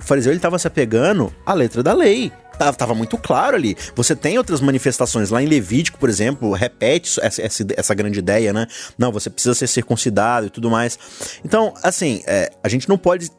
O 0.00 0.02
fariseu 0.02 0.32
ele 0.32 0.38
estava 0.38 0.58
se 0.58 0.66
apegando 0.66 1.32
à 1.44 1.52
letra 1.52 1.82
da 1.82 1.92
lei. 1.92 2.32
Tava, 2.58 2.72
tava 2.74 2.94
muito 2.94 3.18
claro 3.18 3.54
ali. 3.54 3.76
Você 3.94 4.16
tem 4.16 4.38
outras 4.38 4.60
manifestações. 4.60 5.30
Lá 5.30 5.42
em 5.42 5.46
Levítico, 5.46 5.98
por 5.98 6.08
exemplo, 6.08 6.52
repete 6.52 7.20
essa, 7.20 7.42
essa, 7.42 7.66
essa 7.76 7.94
grande 7.94 8.18
ideia, 8.18 8.52
né? 8.52 8.66
Não, 8.96 9.12
você 9.12 9.28
precisa 9.28 9.54
ser 9.54 9.66
circuncidado 9.66 10.46
e 10.46 10.50
tudo 10.50 10.70
mais. 10.70 10.98
Então, 11.44 11.74
assim, 11.82 12.22
é, 12.26 12.50
a 12.62 12.68
gente 12.68 12.88
não 12.88 12.96
pode 12.96 13.30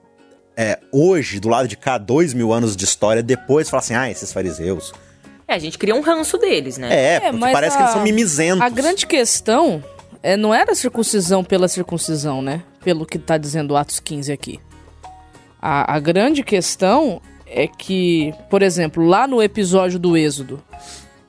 é, 0.56 0.80
hoje, 0.92 1.40
do 1.40 1.50
lado 1.50 1.68
de 1.68 1.76
cá, 1.76 1.98
dois 1.98 2.34
mil 2.34 2.54
anos 2.54 2.76
de 2.76 2.86
história, 2.86 3.24
depois 3.24 3.70
falar 3.70 3.80
assim, 3.80 3.96
ah, 3.96 4.10
esses 4.10 4.32
fariseus. 4.32 4.94
É, 5.48 5.54
a 5.54 5.60
gente 5.60 5.77
cria 5.77 5.96
um 5.96 6.01
ranço 6.01 6.38
deles, 6.38 6.77
né? 6.77 6.89
É, 6.94 7.13
É, 7.16 7.20
porque 7.22 7.38
mas 7.38 7.54
parece 7.54 7.75
a- 7.75 7.77
que 7.77 7.84
eles 7.84 7.94
são 7.94 8.04
mimizentos. 8.04 8.62
A 8.62 8.70
grande 8.70 9.08
questão 9.08 9.84
é, 10.22 10.36
não 10.36 10.54
era 10.54 10.72
a 10.74 10.75
circuncisão 10.75 11.44
pela 11.44 11.68
circuncisão, 11.68 12.42
né? 12.42 12.63
Pelo 12.84 13.06
que 13.06 13.18
tá 13.18 13.38
dizendo 13.38 13.75
Atos 13.77 14.00
15 14.00 14.32
aqui. 14.32 14.60
A, 15.62 15.96
a 15.96 16.00
grande 16.00 16.44
questão 16.44 17.22
é 17.46 17.66
que, 17.68 18.34
por 18.50 18.62
exemplo, 18.62 19.06
lá 19.06 19.25
no 19.27 19.42
episódio 19.42 19.98
do 19.98 20.18
Êxodo, 20.18 20.62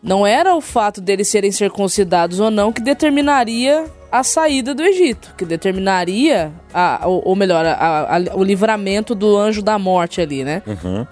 não 0.02 0.26
era 0.26 0.54
o 0.54 0.60
fato 0.60 1.00
deles 1.00 1.28
serem 1.28 1.50
circuncidados 1.52 2.38
ou 2.40 2.50
não 2.50 2.72
que 2.72 2.80
determinaria 2.80 3.84
a 4.10 4.22
saída 4.22 4.74
do 4.74 4.82
Egito, 4.82 5.34
que 5.36 5.44
determinaria, 5.44 6.50
a, 6.72 7.02
ou, 7.06 7.20
ou 7.26 7.36
melhor, 7.36 7.66
a- 7.66 8.16
a- 8.16 8.36
o 8.36 8.42
livramento 8.42 9.14
do 9.14 9.36
anjo 9.36 9.60
da 9.60 9.78
morte 9.78 10.20
ali, 10.20 10.44
né? 10.44 10.62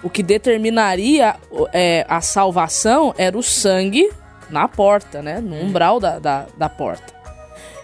O 0.03 0.09
que 0.09 0.23
determinaria 0.23 1.35
é, 1.73 2.07
a 2.09 2.21
salvação 2.23 3.15
era 3.19 3.37
o 3.37 3.43
sangue 3.43 4.09
na 4.49 4.67
porta, 4.67 5.21
né? 5.21 5.41
No 5.41 5.57
umbral 5.57 6.01
da, 6.01 6.19
da, 6.19 6.47
da 6.57 6.69
porta. 6.71 7.13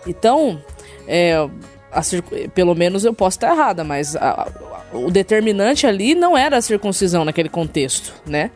Então, 0.06 0.58
é, 1.06 1.46
pelo 2.54 2.74
menos 2.74 3.04
eu 3.04 3.12
posso 3.12 3.36
estar 3.36 3.52
errada, 3.52 3.84
mas 3.84 4.16
o 4.94 5.10
determinante 5.10 5.86
ali 5.86 6.14
não 6.14 6.36
era 6.38 6.56
a 6.56 6.62
circuncisão 6.62 7.22
naquele 7.24 7.48
contexto, 7.50 8.14
né? 8.26 8.50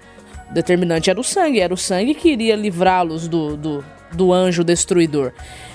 Determinante 0.50 1.11
era 1.11 1.21
o 1.21 1.25
sangue, 1.25 1.61
era 1.61 1.75
o 1.75 1.76
sangue 1.76 2.15
que 2.15 2.31
iria 2.31 2.55
livrá-los 2.55 3.29
do, 3.29 3.57
do, 3.57 3.85
do 4.12 4.33
anjo 4.33 4.62
destruidor, 4.62 5.33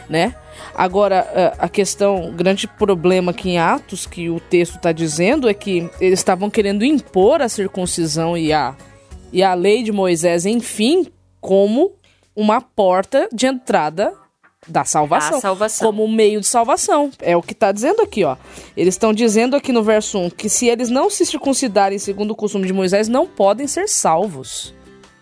né? 0.10 0.36
Agora, 0.76 1.56
a 1.60 1.66
a 1.66 1.70
questão, 1.70 2.30
o 2.30 2.32
grande 2.32 2.68
problema 2.68 3.32
aqui 3.32 3.52
em 3.52 3.60
Atos, 3.60 4.06
que 4.06 4.30
o 4.30 4.40
texto 4.40 4.76
está 4.78 4.92
dizendo, 4.92 5.50
é 5.50 5.54
que 5.54 5.90
eles 6.00 6.20
estavam 6.20 6.50
querendo 6.50 6.86
impor 6.86 7.42
a 7.42 7.50
circuncisão 7.50 8.38
e 8.38 8.54
a, 8.54 8.76
e 9.34 9.44
a 9.44 9.54
lei 9.54 9.84
de 9.84 9.92
Moisés, 9.92 10.46
enfim, 10.46 11.08
como 11.40 11.94
uma 12.36 12.62
porta 12.62 13.28
de 13.34 13.46
entrada 13.48 14.14
da 14.68 14.86
salvação. 14.86 15.42
Salvação. 15.42 15.88
Como 15.88 16.04
um 16.04 16.12
meio 16.12 16.40
de 16.40 16.48
salvação. 16.48 17.12
É 17.20 17.36
o 17.36 17.42
que 17.42 17.54
está 17.54 17.72
dizendo 17.72 18.02
aqui, 18.02 18.24
ó. 18.24 18.38
Eles 18.78 18.94
estão 18.94 19.14
dizendo 19.14 19.56
aqui 19.56 19.72
no 19.72 19.84
verso 19.84 20.20
1 20.20 20.30
que 20.32 20.50
se 20.50 20.68
eles 20.68 20.90
não 20.90 21.10
se 21.10 21.26
circuncidarem 21.26 21.98
segundo 21.98 22.32
o 22.32 22.36
costume 22.36 22.68
de 22.68 22.74
Moisés, 22.74 23.08
não 23.08 23.28
podem 23.28 23.68
ser 23.68 23.88
salvos. 23.88 24.74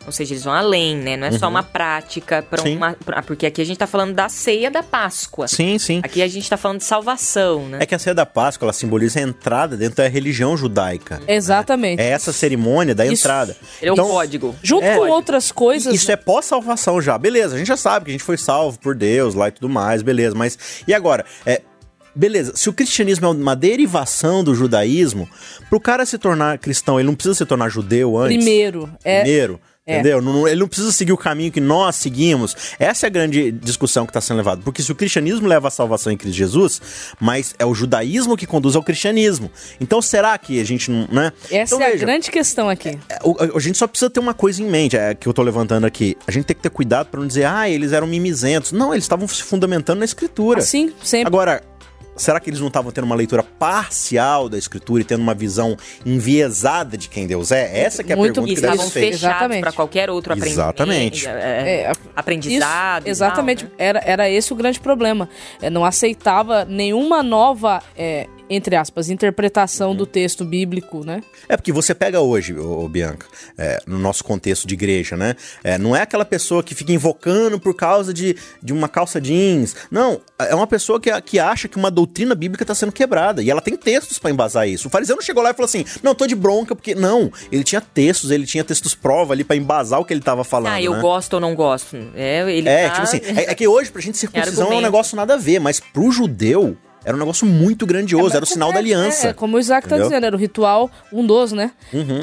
Ou 0.09 0.11
seja, 0.11 0.33
eles 0.33 0.43
vão 0.43 0.53
além, 0.53 0.97
né? 0.97 1.15
Não 1.15 1.27
é 1.27 1.31
só 1.31 1.47
uma 1.47 1.61
prática 1.61 2.41
para 2.41 2.63
uma. 2.63 2.93
pra- 2.93 3.21
porque 3.21 3.45
aqui 3.45 3.61
a 3.61 3.65
gente 3.65 3.77
tá 3.77 3.85
falando 3.85 4.13
da 4.13 4.27
ceia 4.27 4.71
da 4.71 4.81
Páscoa. 4.81 5.47
Sim, 5.47 5.77
sim. 5.77 6.01
Aqui 6.03 6.21
a 6.23 6.27
gente 6.27 6.49
tá 6.49 6.57
falando 6.57 6.79
de 6.79 6.83
salvação, 6.83 7.67
né? 7.69 7.77
É 7.81 7.85
que 7.85 7.93
a 7.93 7.99
ceia 7.99 8.13
da 8.15 8.25
Páscoa, 8.25 8.65
ela 8.65 8.73
simboliza 8.73 9.19
a 9.19 9.21
entrada 9.21 9.77
dentro 9.77 9.97
da 9.97 10.07
religião 10.07 10.57
judaica. 10.57 11.21
Exatamente. 11.27 12.01
É 12.01 12.09
essa 12.09 12.33
cerimônia 12.33 12.95
da 12.95 13.05
Isso. 13.05 13.23
entrada. 13.23 13.55
Ele 13.81 13.91
é 13.91 13.93
Então, 13.93 14.05
o 14.07 14.09
código. 14.09 14.55
Junto 14.63 14.83
É. 14.85 14.97
com 14.97 15.07
outras 15.09 15.51
coisas. 15.51 15.93
Isso 15.93 16.11
é 16.11 16.15
pós-salvação 16.15 16.99
já. 17.01 17.17
Beleza, 17.17 17.53
a 17.55 17.57
gente 17.57 17.67
já 17.67 17.77
sabe 17.77 18.05
que 18.05 18.11
a 18.11 18.13
gente 18.13 18.23
foi 18.23 18.37
salvo 18.37 18.79
por 18.79 18.95
Deus 18.95 19.35
lá 19.35 19.47
e 19.47 19.51
tudo 19.51 19.69
mais, 19.69 20.01
beleza. 20.01 20.35
Mas 20.35 20.57
e 20.87 20.93
agora? 20.93 21.23
É, 21.45 21.61
beleza, 22.15 22.53
se 22.55 22.67
o 22.69 22.73
cristianismo 22.73 23.27
é 23.27 23.29
uma 23.29 23.55
derivação 23.55 24.43
do 24.43 24.55
judaísmo, 24.55 25.29
pro 25.69 25.79
cara 25.79 26.05
se 26.05 26.17
tornar 26.17 26.57
cristão, 26.57 26.99
ele 26.99 27.07
não 27.07 27.15
precisa 27.15 27.35
se 27.35 27.45
tornar 27.45 27.69
judeu 27.69 28.17
antes? 28.17 28.37
Primeiro, 28.37 28.89
é, 29.03 29.21
Primeiro. 29.21 29.59
É. 29.89 29.93
Entendeu? 29.99 30.47
Ele 30.47 30.59
não 30.59 30.67
precisa 30.67 30.91
seguir 30.91 31.11
o 31.11 31.17
caminho 31.17 31.51
que 31.51 31.59
nós 31.59 31.95
seguimos. 31.95 32.55
Essa 32.77 33.05
é 33.05 33.07
a 33.07 33.09
grande 33.09 33.51
discussão 33.51 34.05
que 34.05 34.11
está 34.11 34.21
sendo 34.21 34.37
levada. 34.37 34.61
Porque 34.63 34.83
se 34.83 34.91
o 34.91 34.95
cristianismo 34.95 35.47
leva 35.47 35.67
à 35.67 35.71
salvação 35.71 36.11
em 36.13 36.17
Cristo 36.17 36.37
Jesus, 36.37 36.81
mas 37.19 37.55
é 37.57 37.65
o 37.65 37.73
judaísmo 37.73 38.37
que 38.37 38.45
conduz 38.45 38.75
ao 38.75 38.83
cristianismo. 38.83 39.49
Então 39.81 40.01
será 40.01 40.37
que 40.37 40.59
a 40.61 40.63
gente 40.63 40.91
não. 40.91 41.07
Né? 41.11 41.33
essa 41.51 41.73
então, 41.75 41.81
é 41.81 41.89
a 41.89 41.91
veja, 41.93 42.05
grande 42.05 42.29
questão 42.29 42.69
aqui. 42.69 42.97
é, 43.09 43.17
o- 43.23 43.35
a, 43.39 43.57
a 43.57 43.59
gente 43.59 43.77
só 43.77 43.87
precisa 43.87 44.09
ter 44.09 44.19
uma 44.19 44.33
coisa 44.33 44.61
em 44.61 44.65
mente, 44.69 44.95
é, 44.95 45.15
que 45.15 45.27
eu 45.27 45.33
tô 45.33 45.41
levantando 45.41 45.85
aqui. 45.85 46.15
A 46.27 46.31
gente 46.31 46.45
tem 46.45 46.55
que 46.55 46.61
ter 46.61 46.69
cuidado 46.69 47.07
para 47.07 47.19
não 47.19 47.27
dizer, 47.27 47.45
ah, 47.45 47.67
eles 47.67 47.91
eram 47.91 48.05
mimizentos. 48.05 48.71
Não, 48.71 48.93
eles 48.93 49.05
estavam 49.05 49.27
se 49.27 49.41
fundamentando 49.41 49.99
na 49.99 50.05
escritura. 50.05 50.59
Assim, 50.59 50.93
sempre. 51.03 51.27
Agora, 51.27 51.63
será 52.19 52.39
que 52.39 52.49
eles 52.49 52.59
não 52.59 52.67
estavam 52.67 52.91
tendo 52.91 53.05
uma 53.05 53.15
leitura 53.15 53.41
parcial 53.43 54.47
da 54.49 54.57
escritura 54.57 55.01
e 55.01 55.05
tendo 55.05 55.21
uma 55.21 55.33
visão 55.33 55.75
enviesada 56.05 56.97
de 56.97 57.07
quem 57.09 57.25
Deus 57.25 57.51
é? 57.51 57.79
Essa 57.79 58.03
que 58.03 58.11
é 58.11 58.13
a 58.13 58.17
Muito- 58.17 58.33
pergunta 58.35 58.53
que 58.55 58.61
deve 58.61 58.73
estavam 58.73 58.91
ser 58.91 58.99
feita. 58.99 59.15
Exatamente. 59.15 59.61
para 59.61 59.71
qualquer 59.71 60.09
outro 60.09 60.33
aprendizado. 60.33 60.75
Exatamente. 60.75 61.27
É, 61.27 61.91
a- 61.91 62.19
aprendizado. 62.19 63.01
Isso, 63.03 63.09
exatamente. 63.09 63.63
tal, 63.65 63.69
né? 63.71 63.75
era, 63.77 63.99
era 64.05 64.29
esse 64.29 64.51
o 64.53 64.55
grande 64.55 64.79
problema. 64.79 65.29
É, 65.61 65.69
não 65.69 65.83
aceitava 65.85 66.65
nenhuma 66.65 67.23
nova, 67.23 67.81
é, 67.97 68.27
entre 68.49 68.75
aspas, 68.75 69.09
interpretação 69.09 69.95
do 69.95 70.05
texto 70.05 70.43
bíblico, 70.43 71.05
né? 71.05 71.21
É 71.47 71.55
porque 71.55 71.71
você 71.71 71.93
pega 71.93 72.19
hoje, 72.21 72.53
ô, 72.53 72.83
ô, 72.85 72.89
Bianca, 72.89 73.27
é, 73.57 73.81
no 73.85 73.99
nosso 73.99 74.23
contexto 74.23 74.67
de 74.67 74.73
igreja, 74.73 75.15
né? 75.15 75.35
É, 75.63 75.77
não 75.77 75.95
é 75.95 76.01
aquela 76.01 76.25
pessoa 76.25 76.63
que 76.63 76.73
fica 76.73 76.91
invocando 76.91 77.59
por 77.59 77.75
causa 77.75 78.13
de, 78.13 78.35
de 78.61 78.73
uma 78.73 78.87
calça 78.89 79.21
jeans. 79.21 79.75
Não, 79.91 80.19
é 80.39 80.55
uma 80.55 80.67
pessoa 80.67 80.99
que, 80.99 81.09
que 81.21 81.39
acha 81.39 81.67
que 81.67 81.77
uma 81.77 81.91
doutrina 81.91 82.33
bíblica 82.33 82.63
está 82.63 82.73
sendo 82.73 82.91
quebrada. 82.91 83.41
E 83.43 83.49
ela 83.49 83.61
tem 83.61 83.75
textos 83.75 84.17
para 84.17 84.31
embasar 84.31 84.67
isso. 84.67 84.87
O 84.87 84.91
fariseu 84.91 85.15
não 85.15 85.21
chegou 85.23 85.43
lá 85.43 85.51
e 85.51 85.53
falou 85.53 85.65
assim: 85.65 85.85
não, 86.01 86.15
tô 86.15 86.25
de 86.25 86.35
bronca, 86.35 86.75
porque. 86.75 86.95
Não, 86.95 87.31
ele 87.51 87.63
tinha 87.63 87.81
textos, 87.81 88.31
ele 88.31 88.45
tinha 88.45 88.63
textos 88.63 88.95
prova 88.95 89.33
ali 89.33 89.43
para 89.43 89.55
embasar 89.55 89.99
o 89.99 90.05
que 90.05 90.13
ele 90.13 90.21
tava 90.21 90.43
falando. 90.43 90.73
Ah, 90.73 90.81
eu 90.81 90.93
né? 90.95 91.01
gosto 91.01 91.33
ou 91.35 91.39
não 91.39 91.53
gosto. 91.55 91.95
É, 92.15 92.49
ele 92.51 92.67
É, 92.67 92.87
tá- 92.87 92.93
tipo 92.95 93.03
assim, 93.03 93.17
é, 93.37 93.51
é 93.51 93.55
que 93.55 93.67
hoje 93.67 93.91
pra 93.91 94.01
gente 94.01 94.17
circuncisão 94.17 94.53
é 94.53 94.65
um 94.65 94.69
argumento. 94.69 94.83
negócio 94.83 95.15
nada 95.15 95.35
a 95.35 95.37
ver, 95.37 95.59
mas 95.59 95.79
pro 95.79 96.11
judeu 96.11 96.77
era 97.03 97.15
um 97.15 97.19
negócio 97.19 97.47
muito 97.47 97.85
grandioso, 97.85 98.35
era 98.35 98.43
o 98.43 98.47
sinal 98.47 98.71
da 98.71 98.79
aliança. 98.79 99.29
É, 99.29 99.33
como 99.33 99.57
o 99.57 99.59
Isaac 99.59 99.87
tá? 99.87 99.95
Uhum. 99.95 100.03
dizendo, 100.03 100.25
era 100.25 100.35
o 100.35 100.39
ritual, 100.39 100.91
um 101.11 101.25
dos, 101.25 101.51
né? 101.51 101.71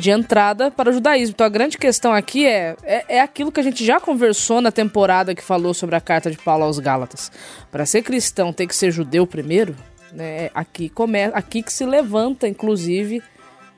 De 0.00 0.10
entrada 0.10 0.70
para 0.70 0.90
o 0.90 0.92
judaísmo. 0.92 1.32
Então 1.34 1.46
a 1.46 1.50
grande 1.50 1.78
questão 1.78 2.12
aqui 2.12 2.46
é, 2.46 2.76
é, 2.82 3.16
é 3.16 3.20
aquilo 3.20 3.50
que 3.50 3.60
a 3.60 3.62
gente 3.62 3.84
já 3.84 3.98
conversou 3.98 4.60
na 4.60 4.70
temporada 4.70 5.34
que 5.34 5.42
falou 5.42 5.72
sobre 5.72 5.96
a 5.96 6.00
carta 6.00 6.30
de 6.30 6.36
Paulo 6.36 6.64
aos 6.64 6.78
Gálatas. 6.78 7.32
Para 7.70 7.86
ser 7.86 8.02
cristão 8.02 8.52
tem 8.52 8.66
que 8.66 8.76
ser 8.76 8.90
judeu 8.90 9.26
primeiro, 9.26 9.74
né? 10.12 10.50
Aqui, 10.54 10.88
come, 10.88 11.24
aqui 11.24 11.62
que 11.62 11.72
se 11.72 11.84
levanta, 11.84 12.46
inclusive, 12.46 13.22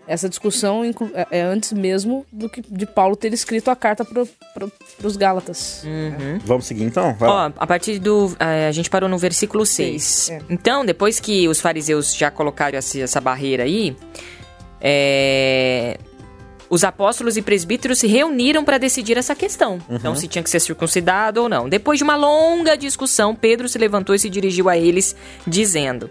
essa 0.09 0.29
discussão 0.29 0.83
é, 0.85 1.39
é 1.39 1.43
antes 1.43 1.73
mesmo 1.73 2.25
do 2.33 2.49
que 2.49 2.63
de 2.63 2.87
Paulo 2.87 3.15
ter 3.15 3.33
escrito 3.33 3.71
a 3.71 3.77
carta 3.77 4.05
para 4.05 5.07
os 5.07 5.17
Gálatas. 5.17 5.85
Vamos 6.45 6.67
seguir 6.67 6.85
então? 6.85 7.15
Ó, 7.21 7.53
a 7.57 7.67
partir 7.67 7.99
do. 7.99 8.35
eh, 8.41 8.67
a 8.69 8.73
gente 8.73 8.89
parou 8.89 9.09
no 9.09 9.19
versículo 9.19 9.67
6. 9.67 10.03
Seis, 10.03 10.31
é. 10.31 10.43
Então, 10.53 10.85
depois 10.85 11.21
que 11.21 11.47
os 11.47 11.61
fariseus 11.61 12.15
já 12.15 12.31
colocaram 12.31 12.79
essa, 12.79 12.99
essa 12.99 13.21
barreira 13.21 13.65
aí, 13.65 13.95
é, 14.81 15.99
os 16.71 16.85
apóstolos 16.85 17.37
e 17.37 17.43
presbíteros 17.43 17.99
se 17.99 18.07
reuniram 18.07 18.65
para 18.65 18.79
decidir 18.79 19.17
essa 19.17 19.35
questão. 19.35 19.79
Então, 19.89 20.15
se 20.15 20.27
tinha 20.29 20.43
que 20.43 20.51
ser 20.51 20.61
circuncidado 20.61 21.43
ou 21.43 21.49
não. 21.49 21.69
Depois 21.69 21.99
de 21.99 22.05
uma 22.05 22.17
longa 22.17 22.77
discussão, 22.77 23.35
Pedro 23.35 23.69
se 23.69 23.79
levantou 23.79 24.15
e 24.15 24.19
se 24.19 24.29
dirigiu 24.29 24.69
a 24.69 24.77
eles, 24.77 25.15
dizendo. 25.47 26.11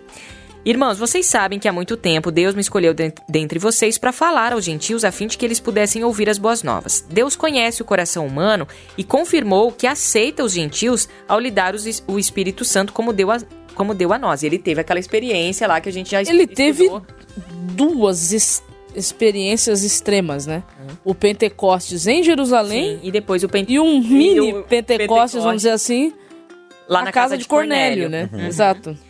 Irmãos, 0.67 0.99
vocês 0.99 1.25
sabem 1.25 1.59
que 1.59 1.67
há 1.69 1.71
muito 1.71 1.95
tempo 1.95 2.29
Deus 2.29 2.53
me 2.53 2.59
escolheu 2.59 2.93
den- 2.93 3.13
dentre 3.29 3.57
vocês 3.57 3.97
para 3.97 4.11
falar 4.11 4.51
aos 4.51 4.65
gentios 4.65 5.05
a 5.05 5.13
fim 5.13 5.25
de 5.25 5.37
que 5.37 5.45
eles 5.45 5.61
pudessem 5.61 6.03
ouvir 6.03 6.29
as 6.29 6.37
boas 6.37 6.61
novas. 6.61 7.05
Deus 7.09 7.37
conhece 7.37 7.81
o 7.81 7.85
coração 7.85 8.27
humano 8.27 8.67
e 8.97 9.03
confirmou 9.03 9.71
que 9.71 9.87
aceita 9.87 10.43
os 10.43 10.51
gentios 10.51 11.07
ao 11.25 11.39
lhe 11.39 11.49
dar 11.49 11.73
os 11.73 12.03
o 12.05 12.19
Espírito 12.19 12.65
Santo 12.65 12.91
como 12.91 13.13
deu 13.13 13.31
a, 13.31 13.37
como 13.75 13.93
deu 13.93 14.11
a 14.11 14.19
nós. 14.19 14.43
Ele 14.43 14.59
teve 14.59 14.81
aquela 14.81 14.99
experiência 14.99 15.65
lá 15.69 15.79
que 15.79 15.87
a 15.87 15.93
gente 15.93 16.11
já 16.11 16.19
Ele 16.19 16.43
estudou. 16.43 16.55
teve 16.57 16.91
duas 17.73 18.33
experiências 18.93 19.85
extremas, 19.85 20.45
né? 20.45 20.63
O 21.01 21.15
Pentecostes 21.15 22.07
em 22.07 22.21
Jerusalém 22.21 22.95
Sim, 22.97 23.07
e 23.07 23.09
depois 23.09 23.41
o 23.41 23.47
Pente... 23.47 23.71
e 23.71 23.79
um 23.79 24.01
mini 24.01 24.53
o 24.53 24.63
Pentecostes, 24.63 25.41
vamos 25.41 25.61
dizer 25.61 25.71
assim, 25.71 26.11
lá 26.89 26.99
na 26.99 27.05
na 27.05 27.11
casa, 27.13 27.37
de 27.37 27.47
Cornélio, 27.47 28.09
né? 28.09 28.29
Uhum. 28.33 28.47
Exato. 28.47 29.06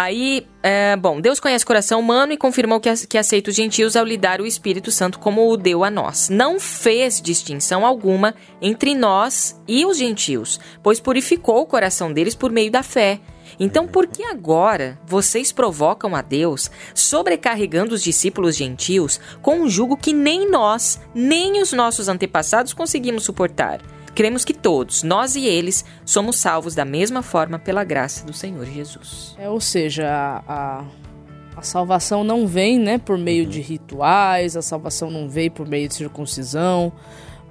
Aí, 0.00 0.46
é, 0.62 0.94
bom, 0.94 1.20
Deus 1.20 1.40
conhece 1.40 1.64
o 1.64 1.66
coração 1.66 1.98
humano 1.98 2.32
e 2.32 2.36
confirmou 2.36 2.78
que, 2.78 2.88
que 3.08 3.18
aceita 3.18 3.50
os 3.50 3.56
gentios 3.56 3.96
ao 3.96 4.04
lhe 4.04 4.16
dar 4.16 4.40
o 4.40 4.46
Espírito 4.46 4.92
Santo 4.92 5.18
como 5.18 5.50
o 5.50 5.56
deu 5.56 5.82
a 5.82 5.90
nós. 5.90 6.28
Não 6.28 6.60
fez 6.60 7.20
distinção 7.20 7.84
alguma 7.84 8.32
entre 8.62 8.94
nós 8.94 9.60
e 9.66 9.84
os 9.84 9.98
gentios, 9.98 10.60
pois 10.84 11.00
purificou 11.00 11.62
o 11.62 11.66
coração 11.66 12.12
deles 12.12 12.36
por 12.36 12.52
meio 12.52 12.70
da 12.70 12.84
fé. 12.84 13.18
Então, 13.58 13.88
por 13.88 14.06
que 14.06 14.22
agora 14.22 15.00
vocês 15.04 15.50
provocam 15.50 16.14
a 16.14 16.22
Deus, 16.22 16.70
sobrecarregando 16.94 17.92
os 17.92 18.02
discípulos 18.04 18.54
gentios 18.54 19.18
com 19.42 19.62
um 19.62 19.68
jugo 19.68 19.96
que 19.96 20.12
nem 20.12 20.48
nós, 20.48 21.00
nem 21.12 21.60
os 21.60 21.72
nossos 21.72 22.06
antepassados 22.06 22.72
conseguimos 22.72 23.24
suportar? 23.24 23.80
Cremos 24.18 24.44
que 24.44 24.52
todos, 24.52 25.04
nós 25.04 25.36
e 25.36 25.46
eles, 25.46 25.84
somos 26.04 26.38
salvos 26.38 26.74
da 26.74 26.84
mesma 26.84 27.22
forma 27.22 27.56
pela 27.56 27.84
graça 27.84 28.26
do 28.26 28.32
Senhor 28.32 28.66
Jesus. 28.66 29.36
É, 29.38 29.48
ou 29.48 29.60
seja, 29.60 30.08
a, 30.08 30.42
a, 30.48 30.84
a 31.56 31.62
salvação 31.62 32.24
não 32.24 32.44
vem 32.44 32.80
né, 32.80 32.98
por 32.98 33.16
meio 33.16 33.46
de 33.46 33.60
rituais, 33.60 34.56
a 34.56 34.60
salvação 34.60 35.08
não 35.08 35.28
vem 35.28 35.48
por 35.48 35.68
meio 35.68 35.86
de 35.86 35.94
circuncisão, 35.94 36.92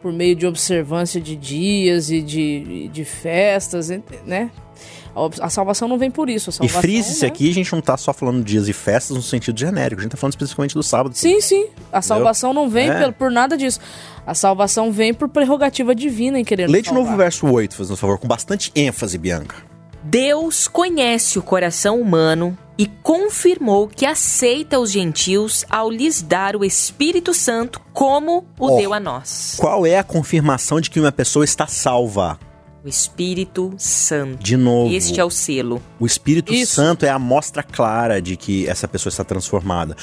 por 0.02 0.12
meio 0.12 0.36
de 0.36 0.46
observância 0.46 1.22
de 1.22 1.38
dias 1.38 2.12
e 2.12 2.22
de, 2.22 2.90
de 2.90 3.06
festas, 3.06 3.88
né? 4.26 4.52
A 5.42 5.50
salvação 5.50 5.88
não 5.88 5.98
vem 5.98 6.12
por 6.12 6.30
isso. 6.30 6.52
e 6.62 6.70
frise-se 6.70 7.24
né? 7.24 7.28
aqui, 7.28 7.50
a 7.50 7.54
gente 7.54 7.72
não 7.72 7.80
está 7.80 7.98
só 7.98 8.14
falando 8.14 8.44
de 8.44 8.52
dias 8.52 8.68
e 8.68 8.74
festas 8.74 9.18
no 9.18 9.24
sentido 9.24 9.60
genérico, 9.60 10.02
a 10.02 10.04
gente 10.04 10.10
está 10.10 10.18
falando 10.18 10.34
especificamente 10.34 10.76
do 10.76 10.84
sábado. 10.84 11.16
Sim, 11.16 11.42
sim. 11.42 11.68
A 11.92 12.02
salvação 12.02 12.54
não 12.54 12.70
vem 12.70 12.90
é. 12.90 13.04
por, 13.04 13.14
por, 13.14 13.32
nada 13.32 13.58
disso. 13.58 13.80
A 14.26 14.36
salvação 14.36 14.92
vem 14.92 15.14
por 15.14 15.28
prerrogativa 15.30 15.96
divina 15.96 16.40
em 16.40 16.46
querer 16.46 16.70
Leite 16.70 16.94
novo 16.94 17.16
verso 17.18 17.48
8, 17.48 17.76
fazendo 17.76 17.98
favor, 17.98 18.20
com 18.20 18.28
bastante 18.28 18.72
ênfase, 18.76 19.18
Bianca. 19.18 19.56
Deus 20.04 20.68
conhece 20.68 21.38
o 21.40 21.42
coração 21.42 22.00
humano 22.00 22.58
e 22.78 22.86
confirmou 22.86 23.88
que 23.88 24.06
aceita 24.06 24.80
os 24.80 24.92
gentios 24.92 25.66
ao 25.70 25.90
lhes 25.90 26.22
dar 26.22 26.56
o 26.56 26.64
Espírito 26.64 27.34
Santo 27.34 27.82
como 27.92 28.46
o 28.60 28.68
oh, 28.68 28.78
deu 28.78 28.94
a 28.94 29.00
nós. 29.00 29.56
Qual 29.58 29.86
é 29.86 29.98
a 29.98 30.04
confirmação 30.04 30.80
de 30.80 30.90
que 30.90 31.00
uma 31.00 31.12
pessoa 31.12 31.44
está 31.44 31.66
salva? 31.68 32.40
O 32.88 32.90
Espírito 32.90 33.74
Santo. 33.78 34.42
De 34.42 34.56
novo. 34.56 34.94
Este 34.94 35.20
é 35.20 35.26
o 35.26 35.30
selo. 35.30 35.84
O 36.00 36.06
Espírito 36.06 36.54
Isso. 36.54 36.76
Santo 36.76 37.06
é 37.06 37.10
a 37.10 37.20
mostra 37.20 37.62
clara 37.62 38.22
de 38.22 38.38
que 38.38 38.66
essa 38.66 38.88
pessoa 38.88 39.10
está 39.10 39.26
transformada 39.26 39.94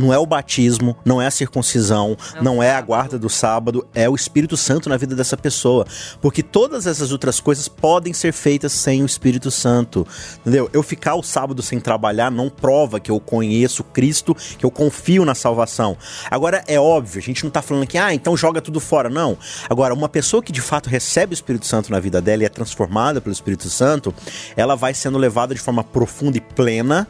não 0.00 0.12
é 0.12 0.18
o 0.18 0.26
batismo, 0.26 0.96
não 1.04 1.20
é 1.20 1.26
a 1.26 1.30
circuncisão, 1.30 2.16
não, 2.36 2.50
não 2.50 2.62
é 2.62 2.72
a 2.72 2.80
guarda 2.80 3.18
do 3.18 3.28
sábado, 3.28 3.86
é 3.94 4.08
o 4.08 4.14
Espírito 4.14 4.56
Santo 4.56 4.88
na 4.88 4.96
vida 4.96 5.14
dessa 5.14 5.36
pessoa. 5.36 5.86
Porque 6.20 6.42
todas 6.42 6.86
essas 6.86 7.12
outras 7.12 7.38
coisas 7.38 7.68
podem 7.68 8.12
ser 8.12 8.32
feitas 8.32 8.72
sem 8.72 9.02
o 9.02 9.06
Espírito 9.06 9.50
Santo. 9.50 10.06
Entendeu? 10.40 10.68
Eu 10.72 10.82
ficar 10.82 11.14
o 11.14 11.22
sábado 11.22 11.62
sem 11.62 11.78
trabalhar 11.78 12.30
não 12.30 12.48
prova 12.48 12.98
que 12.98 13.10
eu 13.10 13.20
conheço 13.20 13.84
Cristo, 13.84 14.34
que 14.34 14.64
eu 14.64 14.70
confio 14.70 15.24
na 15.24 15.34
salvação. 15.34 15.96
Agora, 16.30 16.64
é 16.66 16.80
óbvio, 16.80 17.20
a 17.20 17.22
gente 17.22 17.44
não 17.44 17.48
está 17.48 17.62
falando 17.62 17.86
que, 17.86 17.98
ah, 17.98 18.14
então 18.14 18.36
joga 18.36 18.60
tudo 18.60 18.80
fora. 18.80 19.08
Não. 19.08 19.36
Agora, 19.68 19.94
uma 19.94 20.08
pessoa 20.08 20.42
que 20.42 20.52
de 20.52 20.60
fato 20.60 20.88
recebe 20.88 21.32
o 21.32 21.34
Espírito 21.34 21.66
Santo 21.66 21.90
na 21.90 22.00
vida 22.00 22.20
dela 22.20 22.42
e 22.42 22.46
é 22.46 22.48
transformada 22.48 23.20
pelo 23.20 23.32
Espírito 23.32 23.68
Santo, 23.68 24.14
ela 24.56 24.74
vai 24.74 24.94
sendo 24.94 25.18
levada 25.18 25.54
de 25.54 25.60
forma 25.60 25.84
profunda 25.84 26.38
e 26.38 26.40
plena 26.40 27.06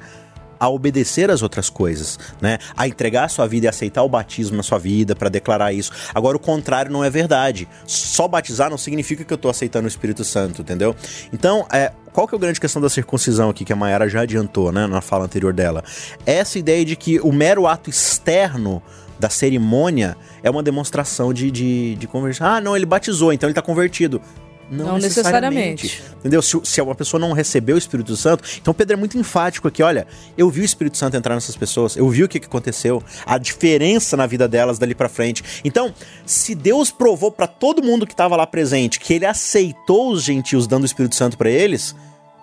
a 0.61 0.69
obedecer 0.69 1.31
as 1.31 1.43
outras 1.43 1.71
coisas, 1.71 2.19
né? 2.41 2.59
A 2.77 2.87
entregar 2.87 3.25
a 3.25 3.29
sua 3.29 3.47
vida 3.47 3.65
e 3.65 3.69
aceitar 3.69 4.03
o 4.03 4.09
batismo 4.09 4.59
na 4.59 4.63
sua 4.63 4.79
vida 4.79 5.17
para 5.17 5.31
declarar 5.31 5.73
isso. 5.73 5.91
Agora 6.15 6.37
o 6.37 6.41
contrário 6.41 6.93
não 6.93 7.03
é 7.03 7.09
verdade. 7.09 7.67
Só 7.87 8.29
batizar 8.29 8.69
não 8.69 8.77
significa 8.77 9.25
que 9.25 9.33
eu 9.33 9.37
estou 9.37 9.51
aceitando 9.51 9.87
o 9.87 9.89
Espírito 9.89 10.23
Santo, 10.23 10.61
entendeu? 10.61 10.95
Então, 11.33 11.67
é, 11.73 11.93
qual 12.13 12.29
que 12.29 12.35
é 12.35 12.39
a 12.39 12.41
grande 12.41 12.61
questão 12.61 12.83
da 12.83 12.91
circuncisão 12.91 13.49
aqui 13.49 13.65
que 13.65 13.73
a 13.73 13.77
Mayara 13.77 14.09
já 14.09 14.21
adiantou, 14.21 14.71
né, 14.71 14.87
na 14.87 15.01
fala 15.01 15.25
anterior 15.25 15.55
dela? 15.55 15.83
Essa 16.27 16.59
ideia 16.59 16.85
de 16.85 16.95
que 16.95 17.19
o 17.21 17.33
mero 17.33 17.67
ato 17.67 17.89
externo 17.89 18.83
da 19.19 19.29
cerimônia 19.29 20.17
é 20.43 20.51
uma 20.51 20.63
demonstração 20.63 21.33
de, 21.33 21.51
de, 21.51 21.95
de 21.95 22.07
conversão. 22.07 22.47
Ah, 22.47 22.61
não, 22.61 22.77
ele 22.77 22.87
batizou, 22.87 23.33
então 23.33 23.49
ele 23.49 23.53
está 23.53 23.63
convertido. 23.63 24.21
Não, 24.71 24.87
não 24.87 24.99
necessariamente. 24.99 25.85
necessariamente. 25.85 26.17
Entendeu? 26.21 26.41
Se, 26.41 26.61
se 26.63 26.81
uma 26.81 26.95
pessoa 26.95 27.21
não 27.21 27.33
recebeu 27.33 27.75
o 27.75 27.79
Espírito 27.79 28.17
Santo, 28.17 28.45
então 28.61 28.73
Pedro 28.73 28.95
é 28.95 28.97
muito 28.97 29.19
enfático 29.19 29.67
aqui. 29.67 29.83
Olha, 29.83 30.07
eu 30.39 30.49
vi 30.49 30.61
o 30.61 30.65
Espírito 30.65 30.97
Santo 30.97 31.17
entrar 31.17 31.35
nessas 31.35 31.57
pessoas, 31.57 31.97
eu 31.97 32.09
vi 32.09 32.23
o 32.23 32.29
que, 32.29 32.39
que 32.39 32.47
aconteceu, 32.47 33.03
a 33.27 33.37
diferença 33.37 34.17
na 34.17 34.27
vida 34.27 34.47
delas 34.47 34.79
dali 34.79 34.95
para 34.95 35.09
frente. 35.09 35.43
Então, 35.65 35.93
se 36.25 36.55
Deus 36.55 36.91
provou 36.91 37.33
para 37.33 37.47
todo 37.47 37.83
mundo 37.83 38.07
que 38.07 38.13
estava 38.13 38.37
lá 38.37 38.47
presente 38.47 39.01
que 39.01 39.15
ele 39.15 39.27
aceitou 39.27 40.13
os 40.13 40.23
gentios 40.23 40.67
dando 40.67 40.83
o 40.85 40.87
Espírito 40.87 41.17
Santo 41.17 41.37
para 41.37 41.51
eles, 41.51 41.95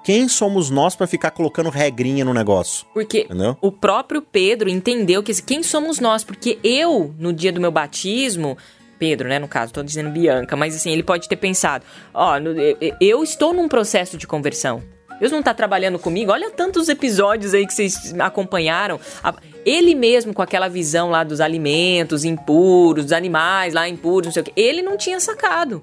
quem 0.03 0.29
somos 0.29 0.69
nós 0.69 0.95
para 0.95 1.05
ficar 1.05 1.31
colocando 1.31 1.69
regrinha 1.69 2.23
no 2.23 2.33
negócio? 2.33 2.85
Porque 2.93 3.21
Entendeu? 3.21 3.57
o 3.61 3.71
próprio 3.71 4.21
Pedro 4.21 4.69
entendeu 4.69 5.21
que 5.21 5.33
quem 5.41 5.61
somos 5.61 5.99
nós? 5.99 6.23
Porque 6.23 6.57
eu, 6.63 7.13
no 7.19 7.33
dia 7.33 7.51
do 7.51 7.59
meu 7.59 7.71
batismo, 7.71 8.57
Pedro, 8.97 9.27
né, 9.27 9.39
no 9.39 9.47
caso, 9.47 9.73
tô 9.73 9.83
dizendo 9.83 10.09
Bianca, 10.09 10.55
mas 10.55 10.75
assim, 10.75 10.91
ele 10.91 11.03
pode 11.03 11.29
ter 11.29 11.35
pensado, 11.35 11.85
ó, 12.13 12.35
oh, 12.37 12.95
eu 12.99 13.23
estou 13.23 13.53
num 13.53 13.67
processo 13.67 14.17
de 14.17 14.25
conversão. 14.27 14.81
Deus 15.19 15.31
não 15.31 15.41
tá 15.41 15.53
trabalhando 15.53 15.97
comigo. 15.97 16.31
Olha 16.31 16.51
tantos 16.51 16.89
episódios 16.89 17.53
aí 17.53 17.65
que 17.65 17.73
vocês 17.73 18.13
acompanharam. 18.19 18.99
Ele 19.65 19.95
mesmo 19.95 20.33
com 20.33 20.41
aquela 20.41 20.67
visão 20.67 21.09
lá 21.09 21.23
dos 21.23 21.41
alimentos 21.41 22.23
impuros, 22.23 23.05
dos 23.05 23.13
animais 23.13 23.73
lá 23.73 23.89
impuros, 23.89 24.27
não 24.27 24.31
sei 24.33 24.41
o 24.43 24.45
que. 24.45 24.53
Ele 24.55 24.81
não 24.81 24.95
tinha 24.95 25.19
sacado. 25.19 25.81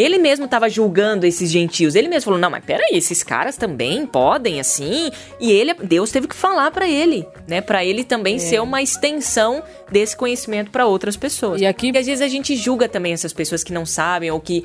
Ele 0.00 0.18
mesmo 0.18 0.46
estava 0.46 0.68
julgando 0.68 1.26
esses 1.26 1.50
gentios. 1.50 1.94
Ele 1.94 2.08
mesmo 2.08 2.24
falou: 2.24 2.38
"Não, 2.38 2.50
mas 2.50 2.64
peraí, 2.64 2.96
esses 2.96 3.22
caras 3.22 3.56
também 3.56 4.06
podem 4.06 4.60
assim?" 4.60 5.10
E 5.38 5.50
ele, 5.50 5.74
Deus 5.74 6.10
teve 6.10 6.26
que 6.26 6.36
falar 6.36 6.70
para 6.70 6.88
ele, 6.88 7.26
né, 7.46 7.60
para 7.60 7.84
ele 7.84 8.04
também 8.04 8.36
é. 8.36 8.38
ser 8.38 8.60
uma 8.60 8.82
extensão 8.82 9.62
desse 9.90 10.16
conhecimento 10.16 10.70
para 10.70 10.86
outras 10.86 11.16
pessoas. 11.16 11.60
E 11.60 11.66
aqui, 11.66 11.96
às 11.96 12.06
vezes 12.06 12.22
a 12.22 12.28
gente 12.28 12.56
julga 12.56 12.88
também 12.88 13.12
essas 13.12 13.32
pessoas 13.32 13.62
que 13.62 13.72
não 13.72 13.84
sabem 13.84 14.30
ou 14.30 14.40
que 14.40 14.64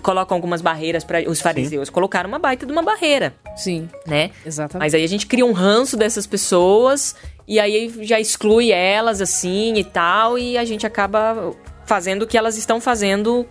colocam 0.00 0.36
algumas 0.36 0.62
barreiras 0.62 1.04
para 1.04 1.28
os 1.28 1.40
fariseus 1.40 1.88
Sim. 1.88 1.92
colocaram 1.92 2.28
uma 2.28 2.38
baita 2.38 2.64
de 2.64 2.72
uma 2.72 2.82
barreira. 2.82 3.34
Sim. 3.56 3.88
Né? 4.06 4.30
Exatamente. 4.44 4.84
Mas 4.84 4.94
aí 4.94 5.04
a 5.04 5.08
gente 5.08 5.26
cria 5.26 5.44
um 5.44 5.52
ranço 5.52 5.96
dessas 5.96 6.26
pessoas 6.26 7.14
e 7.46 7.60
aí 7.60 7.92
já 8.02 8.18
exclui 8.18 8.70
elas 8.70 9.20
assim 9.20 9.74
e 9.74 9.84
tal 9.84 10.38
e 10.38 10.56
a 10.56 10.64
gente 10.64 10.86
acaba 10.86 11.52
fazendo 11.84 12.22
o 12.22 12.26
que 12.26 12.38
elas 12.38 12.56
estão 12.56 12.80
fazendo 12.80 13.46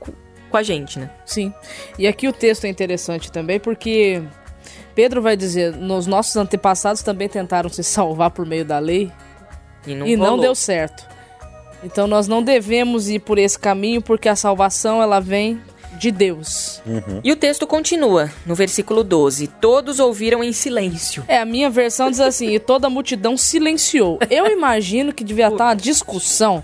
com 0.51 0.57
a 0.57 0.63
gente, 0.63 0.99
né? 0.99 1.09
Sim. 1.25 1.53
E 1.97 2.07
aqui 2.07 2.27
o 2.27 2.33
texto 2.33 2.65
é 2.65 2.67
interessante 2.67 3.31
também 3.31 3.59
porque 3.59 4.21
Pedro 4.93 5.21
vai 5.21 5.35
dizer: 5.35 5.75
nos 5.75 6.05
nossos 6.05 6.35
antepassados 6.35 7.01
também 7.01 7.27
tentaram 7.27 7.69
se 7.69 7.83
salvar 7.83 8.31
por 8.31 8.45
meio 8.45 8.65
da 8.65 8.77
lei 8.77 9.11
e 9.87 9.95
não, 9.95 10.07
e 10.07 10.15
não 10.15 10.37
deu 10.37 10.53
certo. 10.53 11.09
Então 11.83 12.05
nós 12.05 12.27
não 12.27 12.43
devemos 12.43 13.09
ir 13.09 13.19
por 13.19 13.39
esse 13.39 13.57
caminho 13.57 14.01
porque 14.01 14.29
a 14.29 14.35
salvação 14.35 15.01
ela 15.01 15.19
vem 15.19 15.59
de 15.97 16.11
Deus. 16.11 16.81
Uhum. 16.85 17.21
E 17.23 17.31
o 17.31 17.35
texto 17.35 17.65
continua 17.65 18.29
no 18.45 18.55
versículo 18.55 19.03
12: 19.03 19.47
Todos 19.47 19.99
ouviram 19.99 20.43
em 20.43 20.53
silêncio. 20.53 21.23
É, 21.27 21.39
a 21.39 21.45
minha 21.45 21.69
versão 21.69 22.09
diz 22.09 22.19
assim: 22.19 22.49
e 22.49 22.59
toda 22.59 22.87
a 22.87 22.89
multidão 22.89 23.35
silenciou. 23.35 24.19
Eu 24.29 24.47
imagino 24.47 25.13
que 25.13 25.23
devia 25.23 25.47
estar 25.47 25.65
uma 25.65 25.75
discussão 25.75 26.63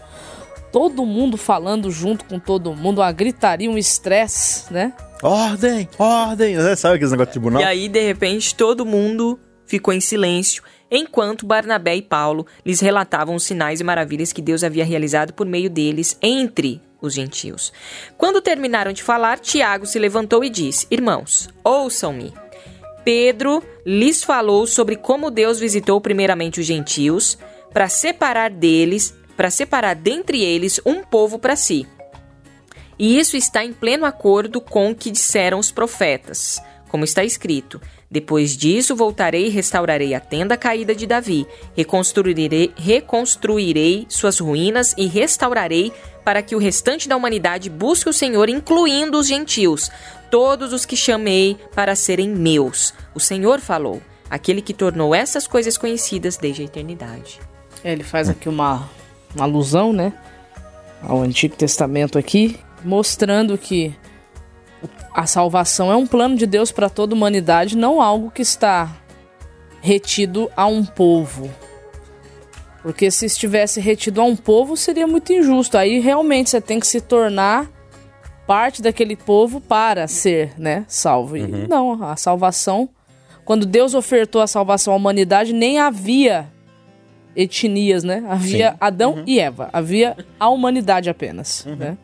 todo 0.71 1.05
mundo 1.05 1.37
falando 1.37 1.89
junto 1.91 2.25
com 2.25 2.39
todo 2.39 2.73
mundo, 2.73 3.01
uma 3.01 3.11
gritaria, 3.11 3.69
um 3.69 3.77
estresse, 3.77 4.71
né? 4.71 4.93
Ordem, 5.21 5.87
ordem. 5.97 6.55
Sabe 6.75 6.95
aquele 6.95 7.11
negócio 7.11 7.25
de 7.27 7.31
tribunal? 7.31 7.61
E 7.61 7.65
aí, 7.65 7.87
de 7.87 8.01
repente, 8.01 8.53
todo 8.55 8.85
mundo 8.85 9.39
ficou 9.65 9.93
em 9.93 9.99
silêncio, 9.99 10.63
enquanto 10.89 11.45
Barnabé 11.45 11.95
e 11.95 12.01
Paulo 12.01 12.45
lhes 12.65 12.79
relatavam 12.79 13.35
os 13.35 13.43
sinais 13.43 13.79
e 13.79 13.83
maravilhas 13.83 14.31
que 14.31 14.41
Deus 14.41 14.63
havia 14.63 14.85
realizado 14.85 15.33
por 15.33 15.45
meio 15.45 15.69
deles 15.69 16.17
entre 16.21 16.81
os 17.01 17.13
gentios. 17.13 17.71
Quando 18.17 18.41
terminaram 18.41 18.91
de 18.91 19.03
falar, 19.03 19.39
Tiago 19.39 19.85
se 19.85 19.99
levantou 19.99 20.43
e 20.43 20.49
disse: 20.49 20.87
Irmãos, 20.89 21.49
ouçam-me. 21.63 22.33
Pedro 23.03 23.63
lhes 23.85 24.23
falou 24.23 24.67
sobre 24.67 24.95
como 24.97 25.31
Deus 25.31 25.59
visitou 25.59 26.01
primeiramente 26.01 26.59
os 26.59 26.65
gentios 26.65 27.37
para 27.71 27.87
separar 27.87 28.49
deles 28.49 29.13
para 29.37 29.51
separar 29.51 29.95
dentre 29.95 30.43
eles 30.43 30.81
um 30.85 31.03
povo 31.03 31.39
para 31.39 31.55
si. 31.55 31.87
E 32.99 33.19
isso 33.19 33.37
está 33.37 33.63
em 33.63 33.71
pleno 33.71 34.05
acordo 34.05 34.59
com 34.59 34.89
o 34.89 34.95
que 34.95 35.11
disseram 35.11 35.59
os 35.59 35.71
profetas, 35.71 36.59
como 36.89 37.03
está 37.03 37.23
escrito: 37.23 37.79
Depois 38.09 38.57
disso 38.57 38.95
voltarei 38.95 39.45
e 39.45 39.49
restaurarei 39.49 40.15
a 40.15 40.19
tenda 40.19 40.57
caída 40.57 40.95
de 40.95 41.05
Davi, 41.05 41.45
reconstruirei, 41.75 42.73
reconstruirei 42.75 44.07
suas 44.09 44.39
ruínas 44.39 44.95
e 44.97 45.05
restaurarei 45.05 45.93
para 46.25 46.41
que 46.41 46.55
o 46.55 46.59
restante 46.59 47.07
da 47.07 47.15
humanidade 47.15 47.69
busque 47.69 48.09
o 48.09 48.13
Senhor, 48.13 48.49
incluindo 48.49 49.19
os 49.19 49.27
gentios, 49.27 49.91
todos 50.31 50.73
os 50.73 50.85
que 50.85 50.97
chamei 50.97 51.55
para 51.75 51.95
serem 51.95 52.29
meus. 52.29 52.93
O 53.13 53.19
Senhor 53.19 53.59
falou, 53.59 54.01
aquele 54.29 54.61
que 54.61 54.73
tornou 54.73 55.13
essas 55.13 55.47
coisas 55.47 55.77
conhecidas 55.77 56.35
desde 56.35 56.63
a 56.63 56.65
eternidade. 56.65 57.39
Ele 57.83 58.03
faz 58.03 58.27
aqui 58.27 58.49
uma 58.49 58.89
uma 59.35 59.45
alusão, 59.45 59.93
né, 59.93 60.13
ao 61.01 61.21
Antigo 61.21 61.55
Testamento 61.55 62.17
aqui, 62.17 62.57
mostrando 62.83 63.57
que 63.57 63.95
a 65.13 65.25
salvação 65.25 65.91
é 65.91 65.95
um 65.95 66.05
plano 66.05 66.35
de 66.35 66.45
Deus 66.45 66.71
para 66.71 66.89
toda 66.89 67.13
a 67.13 67.17
humanidade, 67.17 67.75
não 67.75 68.01
algo 68.01 68.29
que 68.29 68.41
está 68.41 68.95
retido 69.81 70.49
a 70.55 70.65
um 70.67 70.85
povo. 70.85 71.49
Porque 72.83 73.09
se 73.11 73.25
estivesse 73.25 73.81
retido 73.81 74.21
a 74.21 74.23
um 74.23 74.35
povo, 74.35 74.77
seria 74.77 75.07
muito 75.07 75.33
injusto. 75.33 75.77
Aí 75.77 75.99
realmente 75.99 76.49
você 76.49 76.61
tem 76.61 76.79
que 76.79 76.87
se 76.87 77.01
tornar 77.01 77.67
parte 78.45 78.81
daquele 78.81 79.15
povo 79.15 79.59
para 79.59 80.07
ser, 80.07 80.53
né, 80.57 80.85
salvo. 80.87 81.35
Uhum. 81.35 81.63
E 81.63 81.67
não, 81.67 82.03
a 82.03 82.15
salvação, 82.15 82.87
quando 83.43 83.65
Deus 83.65 83.93
ofertou 83.93 84.41
a 84.41 84.47
salvação 84.47 84.93
à 84.93 84.95
humanidade, 84.95 85.51
nem 85.51 85.79
havia 85.79 86.47
etnias, 87.37 88.03
né? 88.03 88.25
Havia 88.27 88.71
Sim. 88.71 88.77
Adão 88.81 89.13
uhum. 89.13 89.23
e 89.27 89.39
Eva, 89.39 89.69
havia 89.71 90.17
a 90.39 90.49
humanidade 90.49 91.09
apenas, 91.09 91.63
uhum. 91.65 91.75
né? 91.75 91.97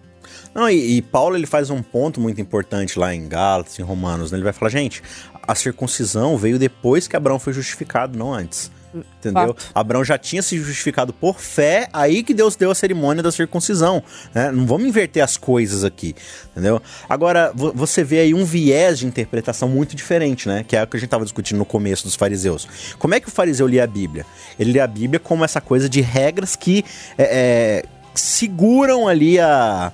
Não, 0.53 0.69
e, 0.69 0.97
e, 0.97 1.01
Paulo 1.01 1.35
ele 1.35 1.47
faz 1.47 1.71
um 1.71 1.81
ponto 1.81 2.21
muito 2.21 2.39
importante 2.39 2.99
lá 2.99 3.13
em 3.13 3.27
Gálatas, 3.27 3.79
em 3.79 3.81
Romanos, 3.81 4.31
né? 4.31 4.37
Ele 4.37 4.43
vai 4.43 4.53
falar, 4.53 4.69
gente, 4.69 5.01
a 5.47 5.55
circuncisão 5.55 6.37
veio 6.37 6.59
depois 6.59 7.07
que 7.07 7.15
Abraão 7.15 7.39
foi 7.39 7.53
justificado, 7.53 8.17
não 8.17 8.31
antes. 8.31 8.71
Entendeu? 8.93 9.47
Fato. 9.47 9.71
Abraão 9.73 10.03
já 10.03 10.17
tinha 10.17 10.41
se 10.41 10.57
justificado 10.57 11.11
por 11.13 11.39
fé, 11.39 11.87
aí 11.91 12.23
que 12.23 12.33
Deus 12.33 12.55
deu 12.55 12.71
a 12.71 12.75
cerimônia 12.75 13.23
da 13.23 13.31
circuncisão. 13.31 14.03
Né? 14.33 14.51
Não 14.51 14.65
vamos 14.65 14.87
inverter 14.87 15.23
as 15.23 15.37
coisas 15.37 15.83
aqui. 15.83 16.15
Entendeu? 16.51 16.81
Agora, 17.09 17.51
você 17.53 18.03
vê 18.03 18.19
aí 18.19 18.33
um 18.33 18.45
viés 18.45 18.99
de 18.99 19.07
interpretação 19.07 19.67
muito 19.67 19.95
diferente, 19.95 20.47
né? 20.47 20.63
Que 20.67 20.75
é 20.75 20.83
o 20.83 20.87
que 20.87 20.97
a 20.97 20.99
gente 20.99 21.07
estava 21.07 21.23
discutindo 21.23 21.57
no 21.57 21.65
começo 21.65 22.03
dos 22.03 22.15
fariseus. 22.15 22.67
Como 22.99 23.15
é 23.15 23.19
que 23.19 23.27
o 23.27 23.31
fariseu 23.31 23.67
lia 23.67 23.83
a 23.83 23.87
Bíblia? 23.87 24.25
Ele 24.59 24.73
lia 24.73 24.83
a 24.83 24.87
Bíblia 24.87 25.19
como 25.19 25.43
essa 25.43 25.59
coisa 25.59 25.89
de 25.89 26.01
regras 26.01 26.55
que 26.55 26.85
é, 27.17 27.23
é, 27.23 27.85
seguram 28.13 29.07
ali 29.07 29.39
a 29.39 29.91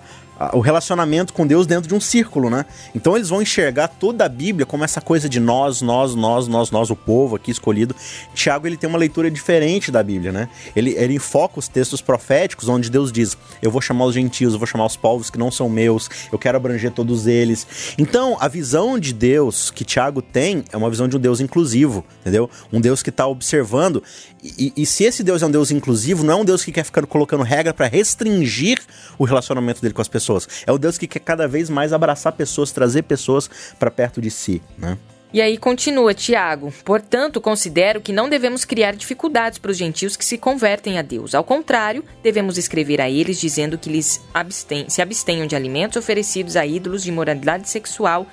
o 0.54 0.60
relacionamento 0.60 1.34
com 1.34 1.45
Deus 1.45 1.67
dentro 1.67 1.88
de 1.88 1.93
um 1.93 1.99
círculo, 1.99 2.49
né? 2.49 2.65
Então 2.95 3.15
eles 3.15 3.30
vão 3.30 3.41
enxergar 3.41 3.89
toda 3.89 4.25
a 4.25 4.30
Bíblia 4.30 4.65
como 4.65 4.84
essa 4.84 5.02
coisa 5.02 5.28
de 5.28 5.39
nós, 5.39 5.82
nós, 5.82 6.15
nós, 6.15 6.47
nós, 6.47 6.71
nós, 6.71 6.89
o 6.89 6.95
povo 6.95 7.36
aqui 7.36 7.52
escolhido. 7.52 7.95
Tiago 8.34 8.65
ele 8.65 8.78
tem 8.78 8.89
uma 8.89 8.97
leitura 8.97 9.30
diferente 9.30 9.91
da 9.91 10.02
Bíblia, 10.02 10.32
né? 10.32 10.49
Ele, 10.75 10.91
ele 10.91 11.15
enfoca 11.15 11.60
os 11.60 11.67
textos 11.67 12.02
proféticos 12.02 12.69
onde 12.69 12.89
Deus 12.89 13.12
diz: 13.12 13.38
Eu 13.62 13.69
vou 13.69 13.82
chamar 13.82 14.06
os 14.06 14.15
gentios, 14.15 14.54
eu 14.54 14.60
vou 14.60 14.67
chamar 14.67 14.86
os 14.86 14.95
povos 14.95 15.30
que 15.30 15.38
não 15.38 15.52
são 15.52 15.67
meus, 15.67 16.10
eu 16.32 16.39
quero 16.39 16.58
abranger 16.58 16.91
todos 16.91 17.28
eles. 17.28 17.67
Então 17.97 18.38
a 18.39 18.47
visão 18.47 18.97
de 18.97 19.13
Deus 19.13 19.69
que 19.69 19.84
Tiago 19.84 20.21
tem 20.21 20.63
é 20.71 20.78
uma 20.78 20.89
visão 20.89 21.08
de 21.08 21.17
um 21.17 21.19
Deus 21.19 21.41
inclusivo, 21.41 22.06
entendeu? 22.21 22.49
Um 22.71 22.80
Deus 22.80 23.04
que 23.04 23.10
está 23.10 23.28
observando. 23.28 24.02
E, 24.41 24.71
e, 24.75 24.86
se 24.86 25.04
esse 25.04 25.21
Deus 25.21 25.41
é 25.41 25.45
um 25.45 25.52
Deus 25.52 25.69
inclusivo, 25.69 26.23
não 26.23 26.34
é 26.34 26.38
um 26.38 26.45
Deus 26.45 26.63
que 26.63 26.71
quer 26.71 26.86
ficar 26.86 27.06
colocando 27.06 27.43
regra 27.43 27.73
para 27.73 27.88
restringir 27.88 28.80
o 29.17 29.25
relacionamento 29.25 29.82
dele 29.82 29.93
com 29.93 30.02
as 30.02 30.08
pessoas 30.08 30.28
pessoas. 30.29 30.63
É 30.65 30.71
o 30.71 30.77
Deus 30.77 30.97
que 30.97 31.07
quer 31.07 31.19
cada 31.19 31.47
vez 31.47 31.69
mais 31.69 31.91
abraçar 31.91 32.33
pessoas, 32.33 32.71
trazer 32.71 33.03
pessoas 33.03 33.49
para 33.79 33.89
perto 33.89 34.21
de 34.21 34.29
si, 34.29 34.61
né? 34.77 34.97
E 35.31 35.41
aí 35.43 35.59
continua 35.59 36.11
Tiago. 36.11 36.73
Portanto, 36.83 37.39
considero 37.39 38.01
que 38.01 38.11
não 38.11 38.27
devemos 38.27 38.65
criar 38.65 38.95
dificuldades 38.95 39.59
para 39.59 39.69
os 39.69 39.77
gentios 39.77 40.17
que 40.17 40.25
se 40.25 40.39
convertem 40.39 40.97
a 40.97 41.03
Deus. 41.03 41.35
Ao 41.35 41.43
contrário, 41.43 42.03
devemos 42.23 42.57
escrever 42.57 42.99
a 42.99 43.07
eles 43.07 43.39
dizendo 43.39 43.77
que 43.77 43.91
abstêm, 44.33 44.89
se 44.89 45.03
abstenham 45.03 45.45
de 45.45 45.55
alimentos 45.55 45.97
oferecidos 45.97 46.55
a 46.55 46.65
ídolos 46.65 47.03
de 47.03 47.11
moralidade 47.11 47.69
sexual, 47.69 48.25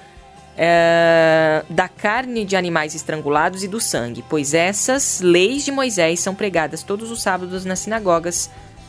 é, 0.57 1.63
da 1.69 1.87
carne 1.87 2.47
de 2.47 2.57
animais 2.57 2.95
estrangulados 2.95 3.63
e 3.63 3.69
do 3.69 3.79
sangue, 3.79 4.25
pois 4.27 4.55
essas 4.55 5.21
leis 5.21 5.67
de 5.67 5.71
Moisés 5.71 6.21
são 6.21 6.35
pregadas 6.35 6.83
todos 6.83 7.11
os 7.11 7.21
sábados 7.21 7.67
nas 7.67 7.81
sinagogas 7.81 8.49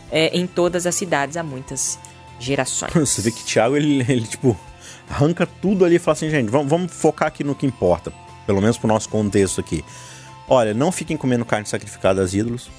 é, 0.09 0.27
em 0.27 0.47
todas 0.47 0.85
as 0.85 0.95
cidades 0.95 1.35
há 1.35 1.43
muitas 1.43 1.99
gerações. 2.39 2.91
Você 2.95 3.21
vê 3.21 3.32
que 3.32 3.43
Tiago, 3.43 3.76
ele, 3.76 4.06
ele 4.08 4.26
tipo, 4.26 4.58
arranca 5.10 5.45
tudo 5.45 5.86
ali 5.86 5.95
e 5.95 6.00
fala 6.00 6.13
assim, 6.13 6.30
gente, 6.30 6.50
vamos, 6.50 6.69
vamos 6.69 6.91
focar 6.91 7.28
aqui 7.28 7.43
no 7.43 7.56
que 7.56 7.65
importa. 7.65 8.12
Pelo 8.45 8.62
menos 8.62 8.78
pro 8.78 8.88
nosso 8.88 9.10
contexto 9.10 9.60
aqui. 9.60 9.84
Olha, 10.47 10.73
não 10.73 10.91
fiquem 10.91 11.17
comendo 11.17 11.43
carne 11.43 11.67
sacrificada 11.67 12.21
aos 12.21 12.34
ídolos. 12.34 12.69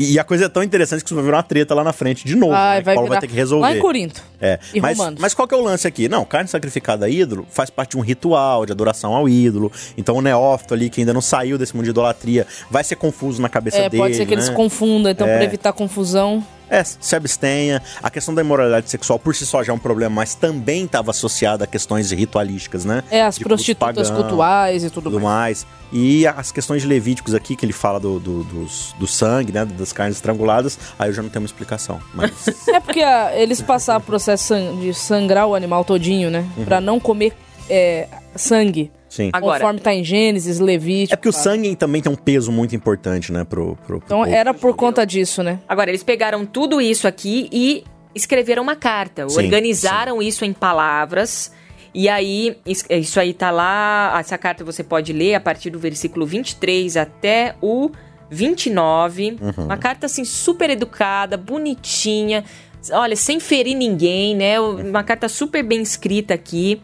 E, 0.00 0.14
e, 0.14 0.18
a 0.18 0.24
coisa 0.24 0.46
é 0.46 0.48
tão 0.48 0.62
interessante 0.62 1.00
que 1.00 1.08
isso 1.08 1.14
vai 1.14 1.22
virar 1.22 1.36
uma 1.36 1.42
treta 1.42 1.74
lá 1.74 1.84
na 1.84 1.92
frente 1.92 2.24
de 2.24 2.34
novo. 2.34 2.54
Ai, 2.54 2.78
né? 2.78 2.84
vai 2.84 2.94
Paulo 2.94 3.10
vai 3.10 3.20
ter 3.20 3.26
que 3.26 3.34
resolver. 3.34 3.66
Lá 3.66 3.76
em 3.76 3.78
Corinto. 3.78 4.22
É. 4.40 4.58
E 4.72 4.80
mas, 4.80 4.96
Romanos. 4.96 5.20
mas 5.20 5.34
qual 5.34 5.46
que 5.46 5.54
é 5.54 5.58
o 5.58 5.62
lance 5.62 5.86
aqui? 5.86 6.08
Não, 6.08 6.24
carne 6.24 6.48
sacrificada 6.48 7.04
a 7.04 7.08
ídolo 7.08 7.46
faz 7.50 7.68
parte 7.68 7.90
de 7.90 7.98
um 7.98 8.00
ritual 8.00 8.64
de 8.64 8.72
adoração 8.72 9.14
ao 9.14 9.28
ídolo. 9.28 9.70
Então 9.98 10.16
o 10.16 10.22
neófito 10.22 10.72
ali, 10.72 10.88
que 10.88 11.02
ainda 11.02 11.12
não 11.12 11.20
saiu 11.20 11.58
desse 11.58 11.76
mundo 11.76 11.84
de 11.84 11.90
idolatria, 11.90 12.46
vai 12.70 12.82
ser 12.82 12.96
confuso 12.96 13.42
na 13.42 13.50
cabeça 13.50 13.76
é, 13.76 13.88
dele. 13.90 14.02
Pode 14.02 14.16
ser 14.16 14.24
que 14.24 14.34
né? 14.34 14.40
eles 14.40 14.48
confundam, 14.48 15.12
então, 15.12 15.28
é. 15.28 15.36
para 15.36 15.44
evitar 15.44 15.72
confusão. 15.74 16.42
É, 16.70 16.84
se 16.84 17.16
abstenha. 17.16 17.82
A 18.00 18.08
questão 18.08 18.32
da 18.32 18.40
imoralidade 18.40 18.88
sexual 18.88 19.18
por 19.18 19.34
si 19.34 19.44
só 19.44 19.62
já 19.62 19.72
é 19.72 19.74
um 19.74 19.78
problema, 19.78 20.14
mas 20.14 20.34
também 20.34 20.84
estava 20.84 21.10
associada 21.10 21.64
a 21.64 21.66
questões 21.66 22.12
ritualísticas, 22.12 22.84
né? 22.84 23.02
É, 23.10 23.22
as 23.22 23.36
de 23.36 23.44
prostitutas 23.44 24.08
pagão, 24.08 24.22
cultuais 24.22 24.84
e 24.84 24.90
tudo, 24.90 25.10
tudo 25.10 25.20
mais. 25.20 25.64
mais. 25.64 25.80
E 25.92 26.24
as 26.26 26.52
questões 26.52 26.82
de 26.82 26.88
Levíticos 26.88 27.34
aqui, 27.34 27.56
que 27.56 27.66
ele 27.66 27.72
fala 27.72 27.98
do, 27.98 28.20
do, 28.20 28.44
dos, 28.44 28.94
do 28.98 29.06
sangue, 29.06 29.52
né? 29.52 29.64
Das 29.64 29.92
carnes 29.92 30.16
estranguladas, 30.16 30.78
aí 30.96 31.08
eu 31.08 31.12
já 31.12 31.22
não 31.22 31.28
tenho 31.28 31.42
uma 31.42 31.46
explicação. 31.46 32.00
Mas... 32.14 32.30
é 32.68 32.78
porque 32.78 33.02
a, 33.02 33.36
eles 33.36 33.60
passaram 33.60 33.98
o 33.98 34.02
processo 34.02 34.54
de 34.80 34.94
sangrar 34.94 35.46
o 35.46 35.54
animal 35.56 35.84
todinho, 35.84 36.30
né? 36.30 36.48
Uhum. 36.56 36.64
Pra 36.64 36.80
não 36.80 37.00
comer 37.00 37.34
é, 37.68 38.06
sangue. 38.36 38.92
Sim. 39.10 39.30
Agora, 39.32 39.58
Conforme 39.58 39.80
tá 39.80 39.92
em 39.92 40.04
Gênesis, 40.04 40.60
Levítico. 40.60 41.14
É 41.14 41.16
porque 41.16 41.28
o 41.28 41.32
sangue 41.32 41.74
também 41.74 42.00
tem 42.00 42.10
um 42.10 42.16
peso 42.16 42.52
muito 42.52 42.76
importante, 42.76 43.32
né? 43.32 43.42
Pro, 43.44 43.76
pro, 43.84 43.98
pro 43.98 44.02
então 44.06 44.18
povo. 44.20 44.30
era 44.30 44.54
por 44.54 44.74
conta 44.76 45.04
disso, 45.04 45.42
né? 45.42 45.58
Agora, 45.68 45.90
eles 45.90 46.04
pegaram 46.04 46.46
tudo 46.46 46.80
isso 46.80 47.08
aqui 47.08 47.48
e 47.52 47.82
escreveram 48.14 48.62
uma 48.62 48.76
carta. 48.76 49.28
Sim, 49.28 49.44
organizaram 49.44 50.20
sim. 50.20 50.28
isso 50.28 50.44
em 50.44 50.52
palavras. 50.52 51.52
E 51.92 52.08
aí, 52.08 52.56
isso 52.64 53.18
aí 53.18 53.34
tá 53.34 53.50
lá. 53.50 54.16
Essa 54.20 54.38
carta 54.38 54.62
você 54.62 54.84
pode 54.84 55.12
ler 55.12 55.34
a 55.34 55.40
partir 55.40 55.70
do 55.70 55.78
versículo 55.80 56.24
23 56.24 56.96
até 56.96 57.56
o 57.60 57.90
29. 58.30 59.38
Uhum. 59.40 59.64
Uma 59.64 59.76
carta 59.76 60.06
assim 60.06 60.24
super 60.24 60.70
educada, 60.70 61.36
bonitinha. 61.36 62.44
Olha, 62.92 63.16
sem 63.16 63.40
ferir 63.40 63.76
ninguém, 63.76 64.36
né? 64.36 64.60
Uma 64.60 65.02
carta 65.02 65.28
super 65.28 65.64
bem 65.64 65.82
escrita 65.82 66.32
aqui. 66.32 66.80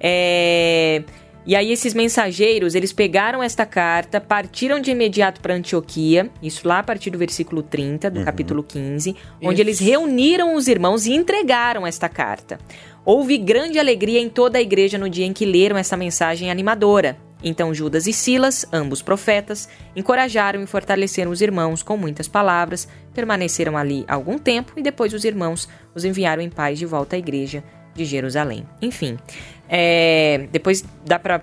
É. 0.00 1.02
E 1.48 1.56
aí 1.56 1.72
esses 1.72 1.94
mensageiros, 1.94 2.74
eles 2.74 2.92
pegaram 2.92 3.42
esta 3.42 3.64
carta, 3.64 4.20
partiram 4.20 4.78
de 4.78 4.90
imediato 4.90 5.40
para 5.40 5.54
Antioquia, 5.54 6.30
isso 6.42 6.68
lá 6.68 6.80
a 6.80 6.82
partir 6.82 7.08
do 7.08 7.16
versículo 7.16 7.62
30 7.62 8.10
do 8.10 8.18
uhum. 8.18 8.24
capítulo 8.26 8.62
15, 8.62 9.16
onde 9.40 9.54
isso. 9.54 9.62
eles 9.62 9.78
reuniram 9.78 10.54
os 10.54 10.68
irmãos 10.68 11.06
e 11.06 11.14
entregaram 11.14 11.86
esta 11.86 12.06
carta. 12.06 12.58
Houve 13.02 13.38
grande 13.38 13.78
alegria 13.78 14.20
em 14.20 14.28
toda 14.28 14.58
a 14.58 14.60
igreja 14.60 14.98
no 14.98 15.08
dia 15.08 15.24
em 15.24 15.32
que 15.32 15.46
leram 15.46 15.78
essa 15.78 15.96
mensagem 15.96 16.50
animadora. 16.50 17.16
Então 17.42 17.72
Judas 17.72 18.06
e 18.06 18.12
Silas, 18.12 18.66
ambos 18.70 19.00
profetas, 19.00 19.70
encorajaram 19.96 20.62
e 20.62 20.66
fortaleceram 20.66 21.30
os 21.30 21.40
irmãos 21.40 21.82
com 21.82 21.96
muitas 21.96 22.28
palavras, 22.28 22.86
permaneceram 23.14 23.74
ali 23.74 24.04
algum 24.06 24.36
tempo 24.36 24.74
e 24.76 24.82
depois 24.82 25.14
os 25.14 25.24
irmãos 25.24 25.66
os 25.94 26.04
enviaram 26.04 26.42
em 26.42 26.50
paz 26.50 26.78
de 26.78 26.84
volta 26.84 27.16
à 27.16 27.18
igreja 27.18 27.64
de 27.94 28.04
Jerusalém. 28.04 28.66
Enfim, 28.80 29.18
é, 29.68 30.48
depois 30.50 30.84
dá 31.04 31.18
para 31.18 31.42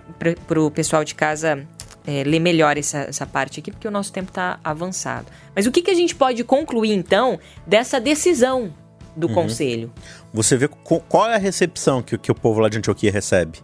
o 0.57 0.71
pessoal 0.71 1.03
de 1.03 1.13
casa 1.13 1.65
é, 2.07 2.23
ler 2.23 2.39
melhor 2.39 2.77
essa, 2.77 2.99
essa 2.99 3.25
parte 3.25 3.59
aqui, 3.59 3.71
porque 3.71 3.88
o 3.88 3.91
nosso 3.91 4.11
tempo 4.11 4.29
está 4.29 4.59
avançado. 4.63 5.27
Mas 5.55 5.65
o 5.65 5.71
que, 5.71 5.81
que 5.81 5.91
a 5.91 5.95
gente 5.95 6.15
pode 6.15 6.43
concluir, 6.43 6.93
então, 6.93 7.39
dessa 7.65 7.99
decisão 7.99 8.73
do 9.15 9.27
uhum. 9.27 9.33
conselho? 9.33 9.91
Você 10.33 10.57
vê 10.57 10.67
qual 10.67 11.29
é 11.29 11.35
a 11.35 11.39
recepção 11.39 12.01
que, 12.01 12.17
que 12.17 12.31
o 12.31 12.35
povo 12.35 12.59
lá 12.59 12.69
de 12.69 12.77
Antioquia 12.77 13.11
recebe? 13.11 13.59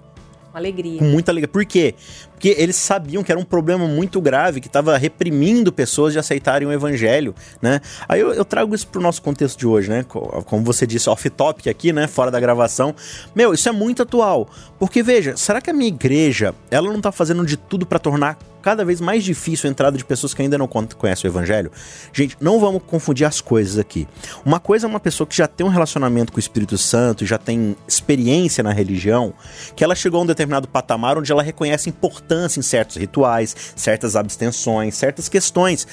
Com 0.52 0.58
alegria. 0.58 1.00
Com 1.00 1.06
muita 1.06 1.32
alegria. 1.32 1.48
Por 1.48 1.66
quê? 1.66 1.96
Porque 2.32 2.56
eles 2.58 2.76
sabiam 2.76 3.24
que 3.24 3.32
era 3.32 3.40
um 3.40 3.46
problema 3.46 3.88
muito 3.88 4.20
grave, 4.20 4.60
que 4.60 4.68
estava 4.68 4.98
reprimindo 4.98 5.72
pessoas 5.72 6.12
de 6.12 6.20
aceitarem 6.20 6.68
o 6.68 6.72
evangelho, 6.72 7.34
né? 7.62 7.80
Aí 8.08 8.20
eu, 8.20 8.34
eu 8.34 8.44
trago 8.44 8.76
isso 8.76 8.88
para 8.88 9.00
o 9.00 9.02
nosso 9.02 9.22
contexto 9.22 9.58
de 9.58 9.68
hoje, 9.68 9.90
né? 9.90 10.04
Como 10.04 10.64
você 10.64 10.86
disse, 10.86 11.10
off-topic 11.10 11.68
aqui, 11.68 11.94
né? 11.94 12.08
Fora 12.08 12.30
da 12.30 12.40
gravação. 12.40 12.94
Meu, 13.34 13.54
isso 13.54 13.70
é 13.70 13.72
muito 13.72 14.04
atual. 14.04 14.50
Porque, 14.78 15.02
veja, 15.02 15.38
será 15.38 15.62
que 15.62 15.70
a 15.70 15.74
minha 15.74 15.88
igreja, 15.88 16.54
ela 16.70 16.88
não 16.90 16.98
está 16.98 17.12
fazendo 17.12 17.46
de 17.46 17.56
tudo 17.56 17.86
para 17.86 18.00
tornar 18.00 18.38
cada 18.62 18.86
vez 18.86 19.02
mais 19.02 19.24
difícil 19.24 19.68
a 19.68 19.72
entrada 19.72 19.98
de 19.98 20.06
pessoas 20.06 20.34
que 20.34 20.42
ainda 20.42 20.58
não 20.58 20.68
conhecem 20.68 21.30
o 21.30 21.32
evangelho? 21.32 21.72
Gente, 22.14 22.38
não 22.40 22.60
vamos 22.60 22.82
confundir 22.86 23.26
as 23.26 23.42
coisas 23.42 23.78
aqui. 23.78 24.08
Uma 24.46 24.60
coisa 24.60 24.88
é 24.88 24.90
uma 24.90 25.00
pessoa 25.00 25.28
que 25.28 25.36
já 25.36 25.48
tem 25.48 25.66
um 25.66 25.70
relacionamento 25.70 26.32
com 26.32 26.38
o 26.38 26.40
Espírito 26.40 26.78
Santo, 26.78 27.26
já 27.26 27.38
tem 27.38 27.76
experiência 27.88 28.64
na 28.64 28.72
religião, 28.72 29.34
que 29.76 29.84
ela 29.84 29.96
chegou 29.96 30.20
a 30.20 30.24
um 30.24 30.28
determinado 30.28 30.68
patamar 30.68 31.18
onde 31.18 31.32
ela 31.32 31.44
reconhece 31.44 31.90
importância 31.90 32.60
em 32.60 32.64
certos 32.64 32.98
rituais, 32.98 33.56
certas 33.76 34.16
abstenções, 34.16 34.96
certas 34.96 35.28
questões. 35.28 35.88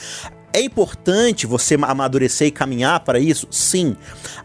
É 0.52 0.60
importante 0.60 1.46
você 1.46 1.76
amadurecer 1.80 2.48
e 2.48 2.50
caminhar 2.50 3.00
para 3.00 3.18
isso? 3.18 3.46
Sim. 3.50 3.96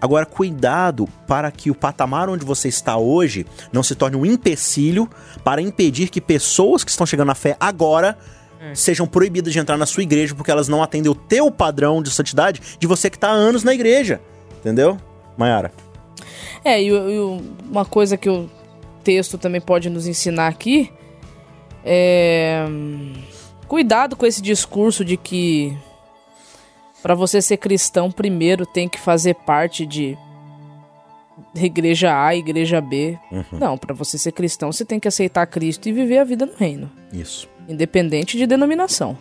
Agora, 0.02 0.26
cuidado 0.26 1.08
para 1.28 1.50
que 1.52 1.72
o 1.72 1.76
patamar 1.76 2.30
onde 2.30 2.46
você 2.46 2.68
está 2.68 2.98
hoje 2.98 3.46
não 3.72 3.82
se 3.82 3.96
torne 3.96 4.18
um 4.18 4.26
empecilho 4.26 5.10
para 5.44 5.62
impedir 5.62 6.10
que 6.10 6.20
pessoas 6.20 6.84
que 6.84 6.92
estão 6.92 7.06
chegando 7.06 7.28
na 7.28 7.36
fé 7.36 7.56
agora 7.60 8.18
hum. 8.62 8.76
sejam 8.76 9.08
proibidas 9.08 9.54
de 9.54 9.60
entrar 9.60 9.78
na 9.78 9.86
sua 9.86 10.04
igreja 10.04 10.36
porque 10.36 10.52
elas 10.52 10.68
não 10.68 10.84
atendem 10.84 11.12
o 11.12 11.16
teu 11.16 11.50
padrão 11.50 12.04
de 12.04 12.12
santidade 12.12 12.62
de 12.78 12.88
você 12.88 13.10
que 13.10 13.18
está 13.18 13.30
há 13.30 13.34
anos 13.34 13.64
na 13.64 13.74
igreja. 13.74 14.20
Entendeu, 14.60 14.98
Mayara? 15.38 15.72
É, 16.66 16.82
e, 16.82 16.88
e 16.88 17.20
uma 17.70 17.86
coisa 17.86 18.18
que 18.18 18.30
o 18.30 18.50
texto 19.04 19.38
também 19.38 19.62
pode 19.62 19.90
nos 19.90 20.06
ensinar 20.06 20.48
aqui 20.48 20.92
é 21.84 22.66
Cuidado 23.74 24.16
com 24.16 24.24
esse 24.24 24.40
discurso 24.40 25.04
de 25.04 25.18
que 25.18 25.76
para 27.04 27.16
você 27.16 27.42
ser 27.42 27.58
cristão, 27.58 28.10
primeiro 28.10 28.66
tem 28.66 28.88
que 28.88 28.98
fazer 28.98 29.36
parte 29.36 29.86
de 29.86 30.18
igreja 31.54 32.18
A, 32.18 32.34
igreja 32.34 32.80
B. 32.80 33.20
Uhum. 33.30 33.60
Não, 33.60 33.78
para 33.78 33.94
você 33.94 34.18
ser 34.18 34.32
cristão, 34.32 34.72
você 34.72 34.86
tem 34.86 35.02
que 35.02 35.08
aceitar 35.08 35.46
Cristo 35.48 35.90
e 35.90 35.92
viver 35.92 36.20
a 36.20 36.24
vida 36.24 36.46
no 36.46 36.54
reino. 36.56 36.90
Isso. 37.12 37.50
Independente 37.68 38.38
de 38.38 38.48
denominação. 38.48 39.18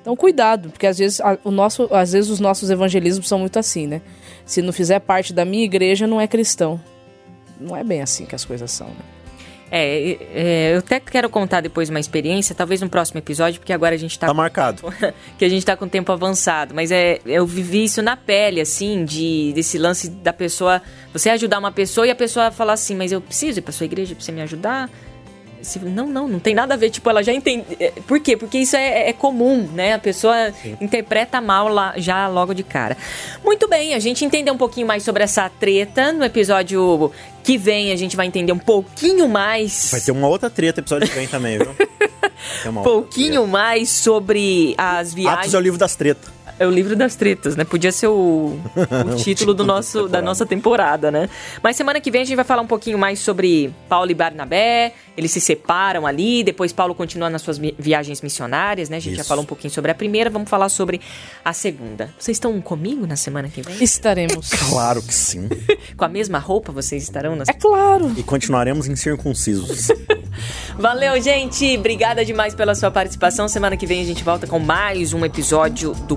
Então, 0.00 0.16
cuidado, 0.16 0.70
porque 0.70 0.86
às 0.86 0.96
vezes, 0.96 1.20
a, 1.20 1.38
o 1.44 1.50
nosso, 1.50 1.86
às 1.92 2.12
vezes 2.12 2.30
os 2.30 2.40
nossos 2.40 2.70
evangelismos 2.70 3.28
são 3.28 3.38
muito 3.38 3.58
assim, 3.58 3.86
né? 3.86 4.00
Se 4.46 4.62
não 4.62 4.72
fizer 4.72 4.98
parte 4.98 5.34
da 5.34 5.44
minha 5.44 5.64
igreja, 5.64 6.06
não 6.06 6.18
é 6.18 6.26
cristão. 6.26 6.80
Não 7.60 7.76
é 7.76 7.84
bem 7.84 8.00
assim 8.00 8.24
que 8.24 8.34
as 8.34 8.44
coisas 8.44 8.70
são, 8.70 8.88
né? 8.88 9.04
É, 9.74 10.18
é, 10.34 10.74
eu 10.74 10.80
até 10.80 11.00
quero 11.00 11.30
contar 11.30 11.62
depois 11.62 11.88
uma 11.88 11.98
experiência, 11.98 12.54
talvez 12.54 12.82
no 12.82 12.90
próximo 12.90 13.18
episódio, 13.18 13.58
porque 13.58 13.72
agora 13.72 13.94
a 13.94 13.98
gente 13.98 14.18
tá. 14.18 14.26
Tá 14.26 14.34
marcado. 14.34 14.82
que 15.38 15.44
a 15.46 15.48
gente 15.48 15.64
tá 15.64 15.74
com 15.74 15.86
o 15.86 15.88
tempo 15.88 16.12
avançado. 16.12 16.74
Mas 16.74 16.92
é, 16.92 17.20
eu 17.24 17.46
vivi 17.46 17.84
isso 17.84 18.02
na 18.02 18.14
pele, 18.14 18.60
assim, 18.60 19.02
de 19.02 19.50
desse 19.54 19.78
lance 19.78 20.10
da 20.10 20.30
pessoa. 20.32 20.82
Você 21.14 21.30
ajudar 21.30 21.58
uma 21.58 21.72
pessoa 21.72 22.06
e 22.06 22.10
a 22.10 22.14
pessoa 22.14 22.50
falar 22.50 22.74
assim, 22.74 22.94
mas 22.94 23.12
eu 23.12 23.20
preciso 23.22 23.60
ir 23.60 23.62
pra 23.62 23.72
sua 23.72 23.86
igreja 23.86 24.14
pra 24.14 24.22
você 24.22 24.30
me 24.30 24.42
ajudar? 24.42 24.90
Não, 25.82 26.06
não, 26.06 26.28
não 26.28 26.38
tem 26.38 26.54
nada 26.54 26.74
a 26.74 26.76
ver. 26.76 26.90
Tipo, 26.90 27.10
ela 27.10 27.22
já 27.22 27.32
entende. 27.32 27.64
É, 27.78 27.90
por 28.06 28.20
quê? 28.20 28.36
Porque 28.36 28.58
isso 28.58 28.76
é, 28.76 29.08
é 29.08 29.12
comum, 29.12 29.68
né? 29.72 29.94
A 29.94 29.98
pessoa 29.98 30.52
Sim. 30.52 30.76
interpreta 30.80 31.40
mal 31.40 31.68
lá, 31.68 31.94
já 31.96 32.28
logo 32.28 32.54
de 32.54 32.62
cara. 32.62 32.96
Muito 33.44 33.68
bem, 33.68 33.94
a 33.94 33.98
gente 33.98 34.24
entendeu 34.24 34.54
um 34.54 34.58
pouquinho 34.58 34.86
mais 34.86 35.02
sobre 35.02 35.22
essa 35.22 35.48
treta. 35.48 36.12
No 36.12 36.24
episódio 36.24 37.10
que 37.42 37.58
vem, 37.58 37.92
a 37.92 37.96
gente 37.96 38.16
vai 38.16 38.26
entender 38.26 38.52
um 38.52 38.58
pouquinho 38.58 39.28
mais. 39.28 39.90
Vai 39.90 40.00
ter 40.00 40.12
uma 40.12 40.28
outra 40.28 40.48
treta 40.48 40.80
episódio 40.80 41.08
que 41.08 41.14
vem 41.14 41.26
também, 41.26 41.58
viu? 41.58 41.74
um 42.70 42.82
pouquinho 42.82 43.46
mais 43.46 43.90
sobre 43.90 44.74
as 44.78 45.12
viagens. 45.12 45.40
Atos 45.40 45.54
é 45.54 45.58
o 45.58 45.60
livro 45.60 45.78
das 45.78 45.94
tretas. 45.94 46.31
É 46.58 46.66
o 46.66 46.70
livro 46.70 46.94
das 46.94 47.16
tretas, 47.16 47.56
né? 47.56 47.64
Podia 47.64 47.90
ser 47.90 48.08
o, 48.08 48.58
o 48.76 49.16
título 49.22 49.54
do 49.54 49.64
nosso, 49.64 50.08
da 50.08 50.22
nossa 50.22 50.46
temporada, 50.46 51.10
né? 51.10 51.28
Mas 51.62 51.76
semana 51.76 52.00
que 52.00 52.10
vem 52.10 52.22
a 52.22 52.24
gente 52.24 52.36
vai 52.36 52.44
falar 52.44 52.62
um 52.62 52.66
pouquinho 52.66 52.98
mais 52.98 53.18
sobre 53.18 53.72
Paulo 53.88 54.10
e 54.10 54.14
Barnabé. 54.14 54.92
Eles 55.16 55.30
se 55.30 55.40
separam 55.40 56.06
ali, 56.06 56.42
depois 56.42 56.72
Paulo 56.72 56.94
continua 56.94 57.28
nas 57.28 57.42
suas 57.42 57.58
viagens 57.78 58.22
missionárias, 58.22 58.88
né? 58.88 58.96
A 58.96 59.00
gente 59.00 59.12
Isso. 59.12 59.22
já 59.22 59.28
falou 59.28 59.44
um 59.44 59.46
pouquinho 59.46 59.72
sobre 59.72 59.90
a 59.90 59.94
primeira, 59.94 60.30
vamos 60.30 60.48
falar 60.48 60.68
sobre 60.68 61.00
a 61.44 61.52
segunda. 61.52 62.14
Vocês 62.18 62.36
estão 62.36 62.58
comigo 62.60 63.06
na 63.06 63.16
semana 63.16 63.48
que 63.48 63.60
vem? 63.60 63.82
Estaremos. 63.82 64.50
Claro 64.70 65.02
que 65.02 65.14
sim. 65.14 65.48
Com 65.96 66.04
a 66.04 66.08
mesma 66.08 66.38
roupa 66.38 66.72
vocês 66.72 67.02
estarão? 67.02 67.36
É 67.46 67.52
claro. 67.52 68.12
E 68.16 68.22
continuaremos 68.22 68.86
incircuncisos. 68.86 69.88
Valeu, 70.78 71.20
gente. 71.20 71.76
Obrigada 71.76 72.24
demais 72.24 72.54
pela 72.54 72.74
sua 72.74 72.90
participação. 72.90 73.48
Semana 73.48 73.76
que 73.76 73.86
vem 73.86 74.02
a 74.02 74.04
gente 74.04 74.24
volta 74.24 74.46
com 74.46 74.58
mais 74.58 75.12
um 75.12 75.24
episódio 75.24 75.92
do 76.08 76.16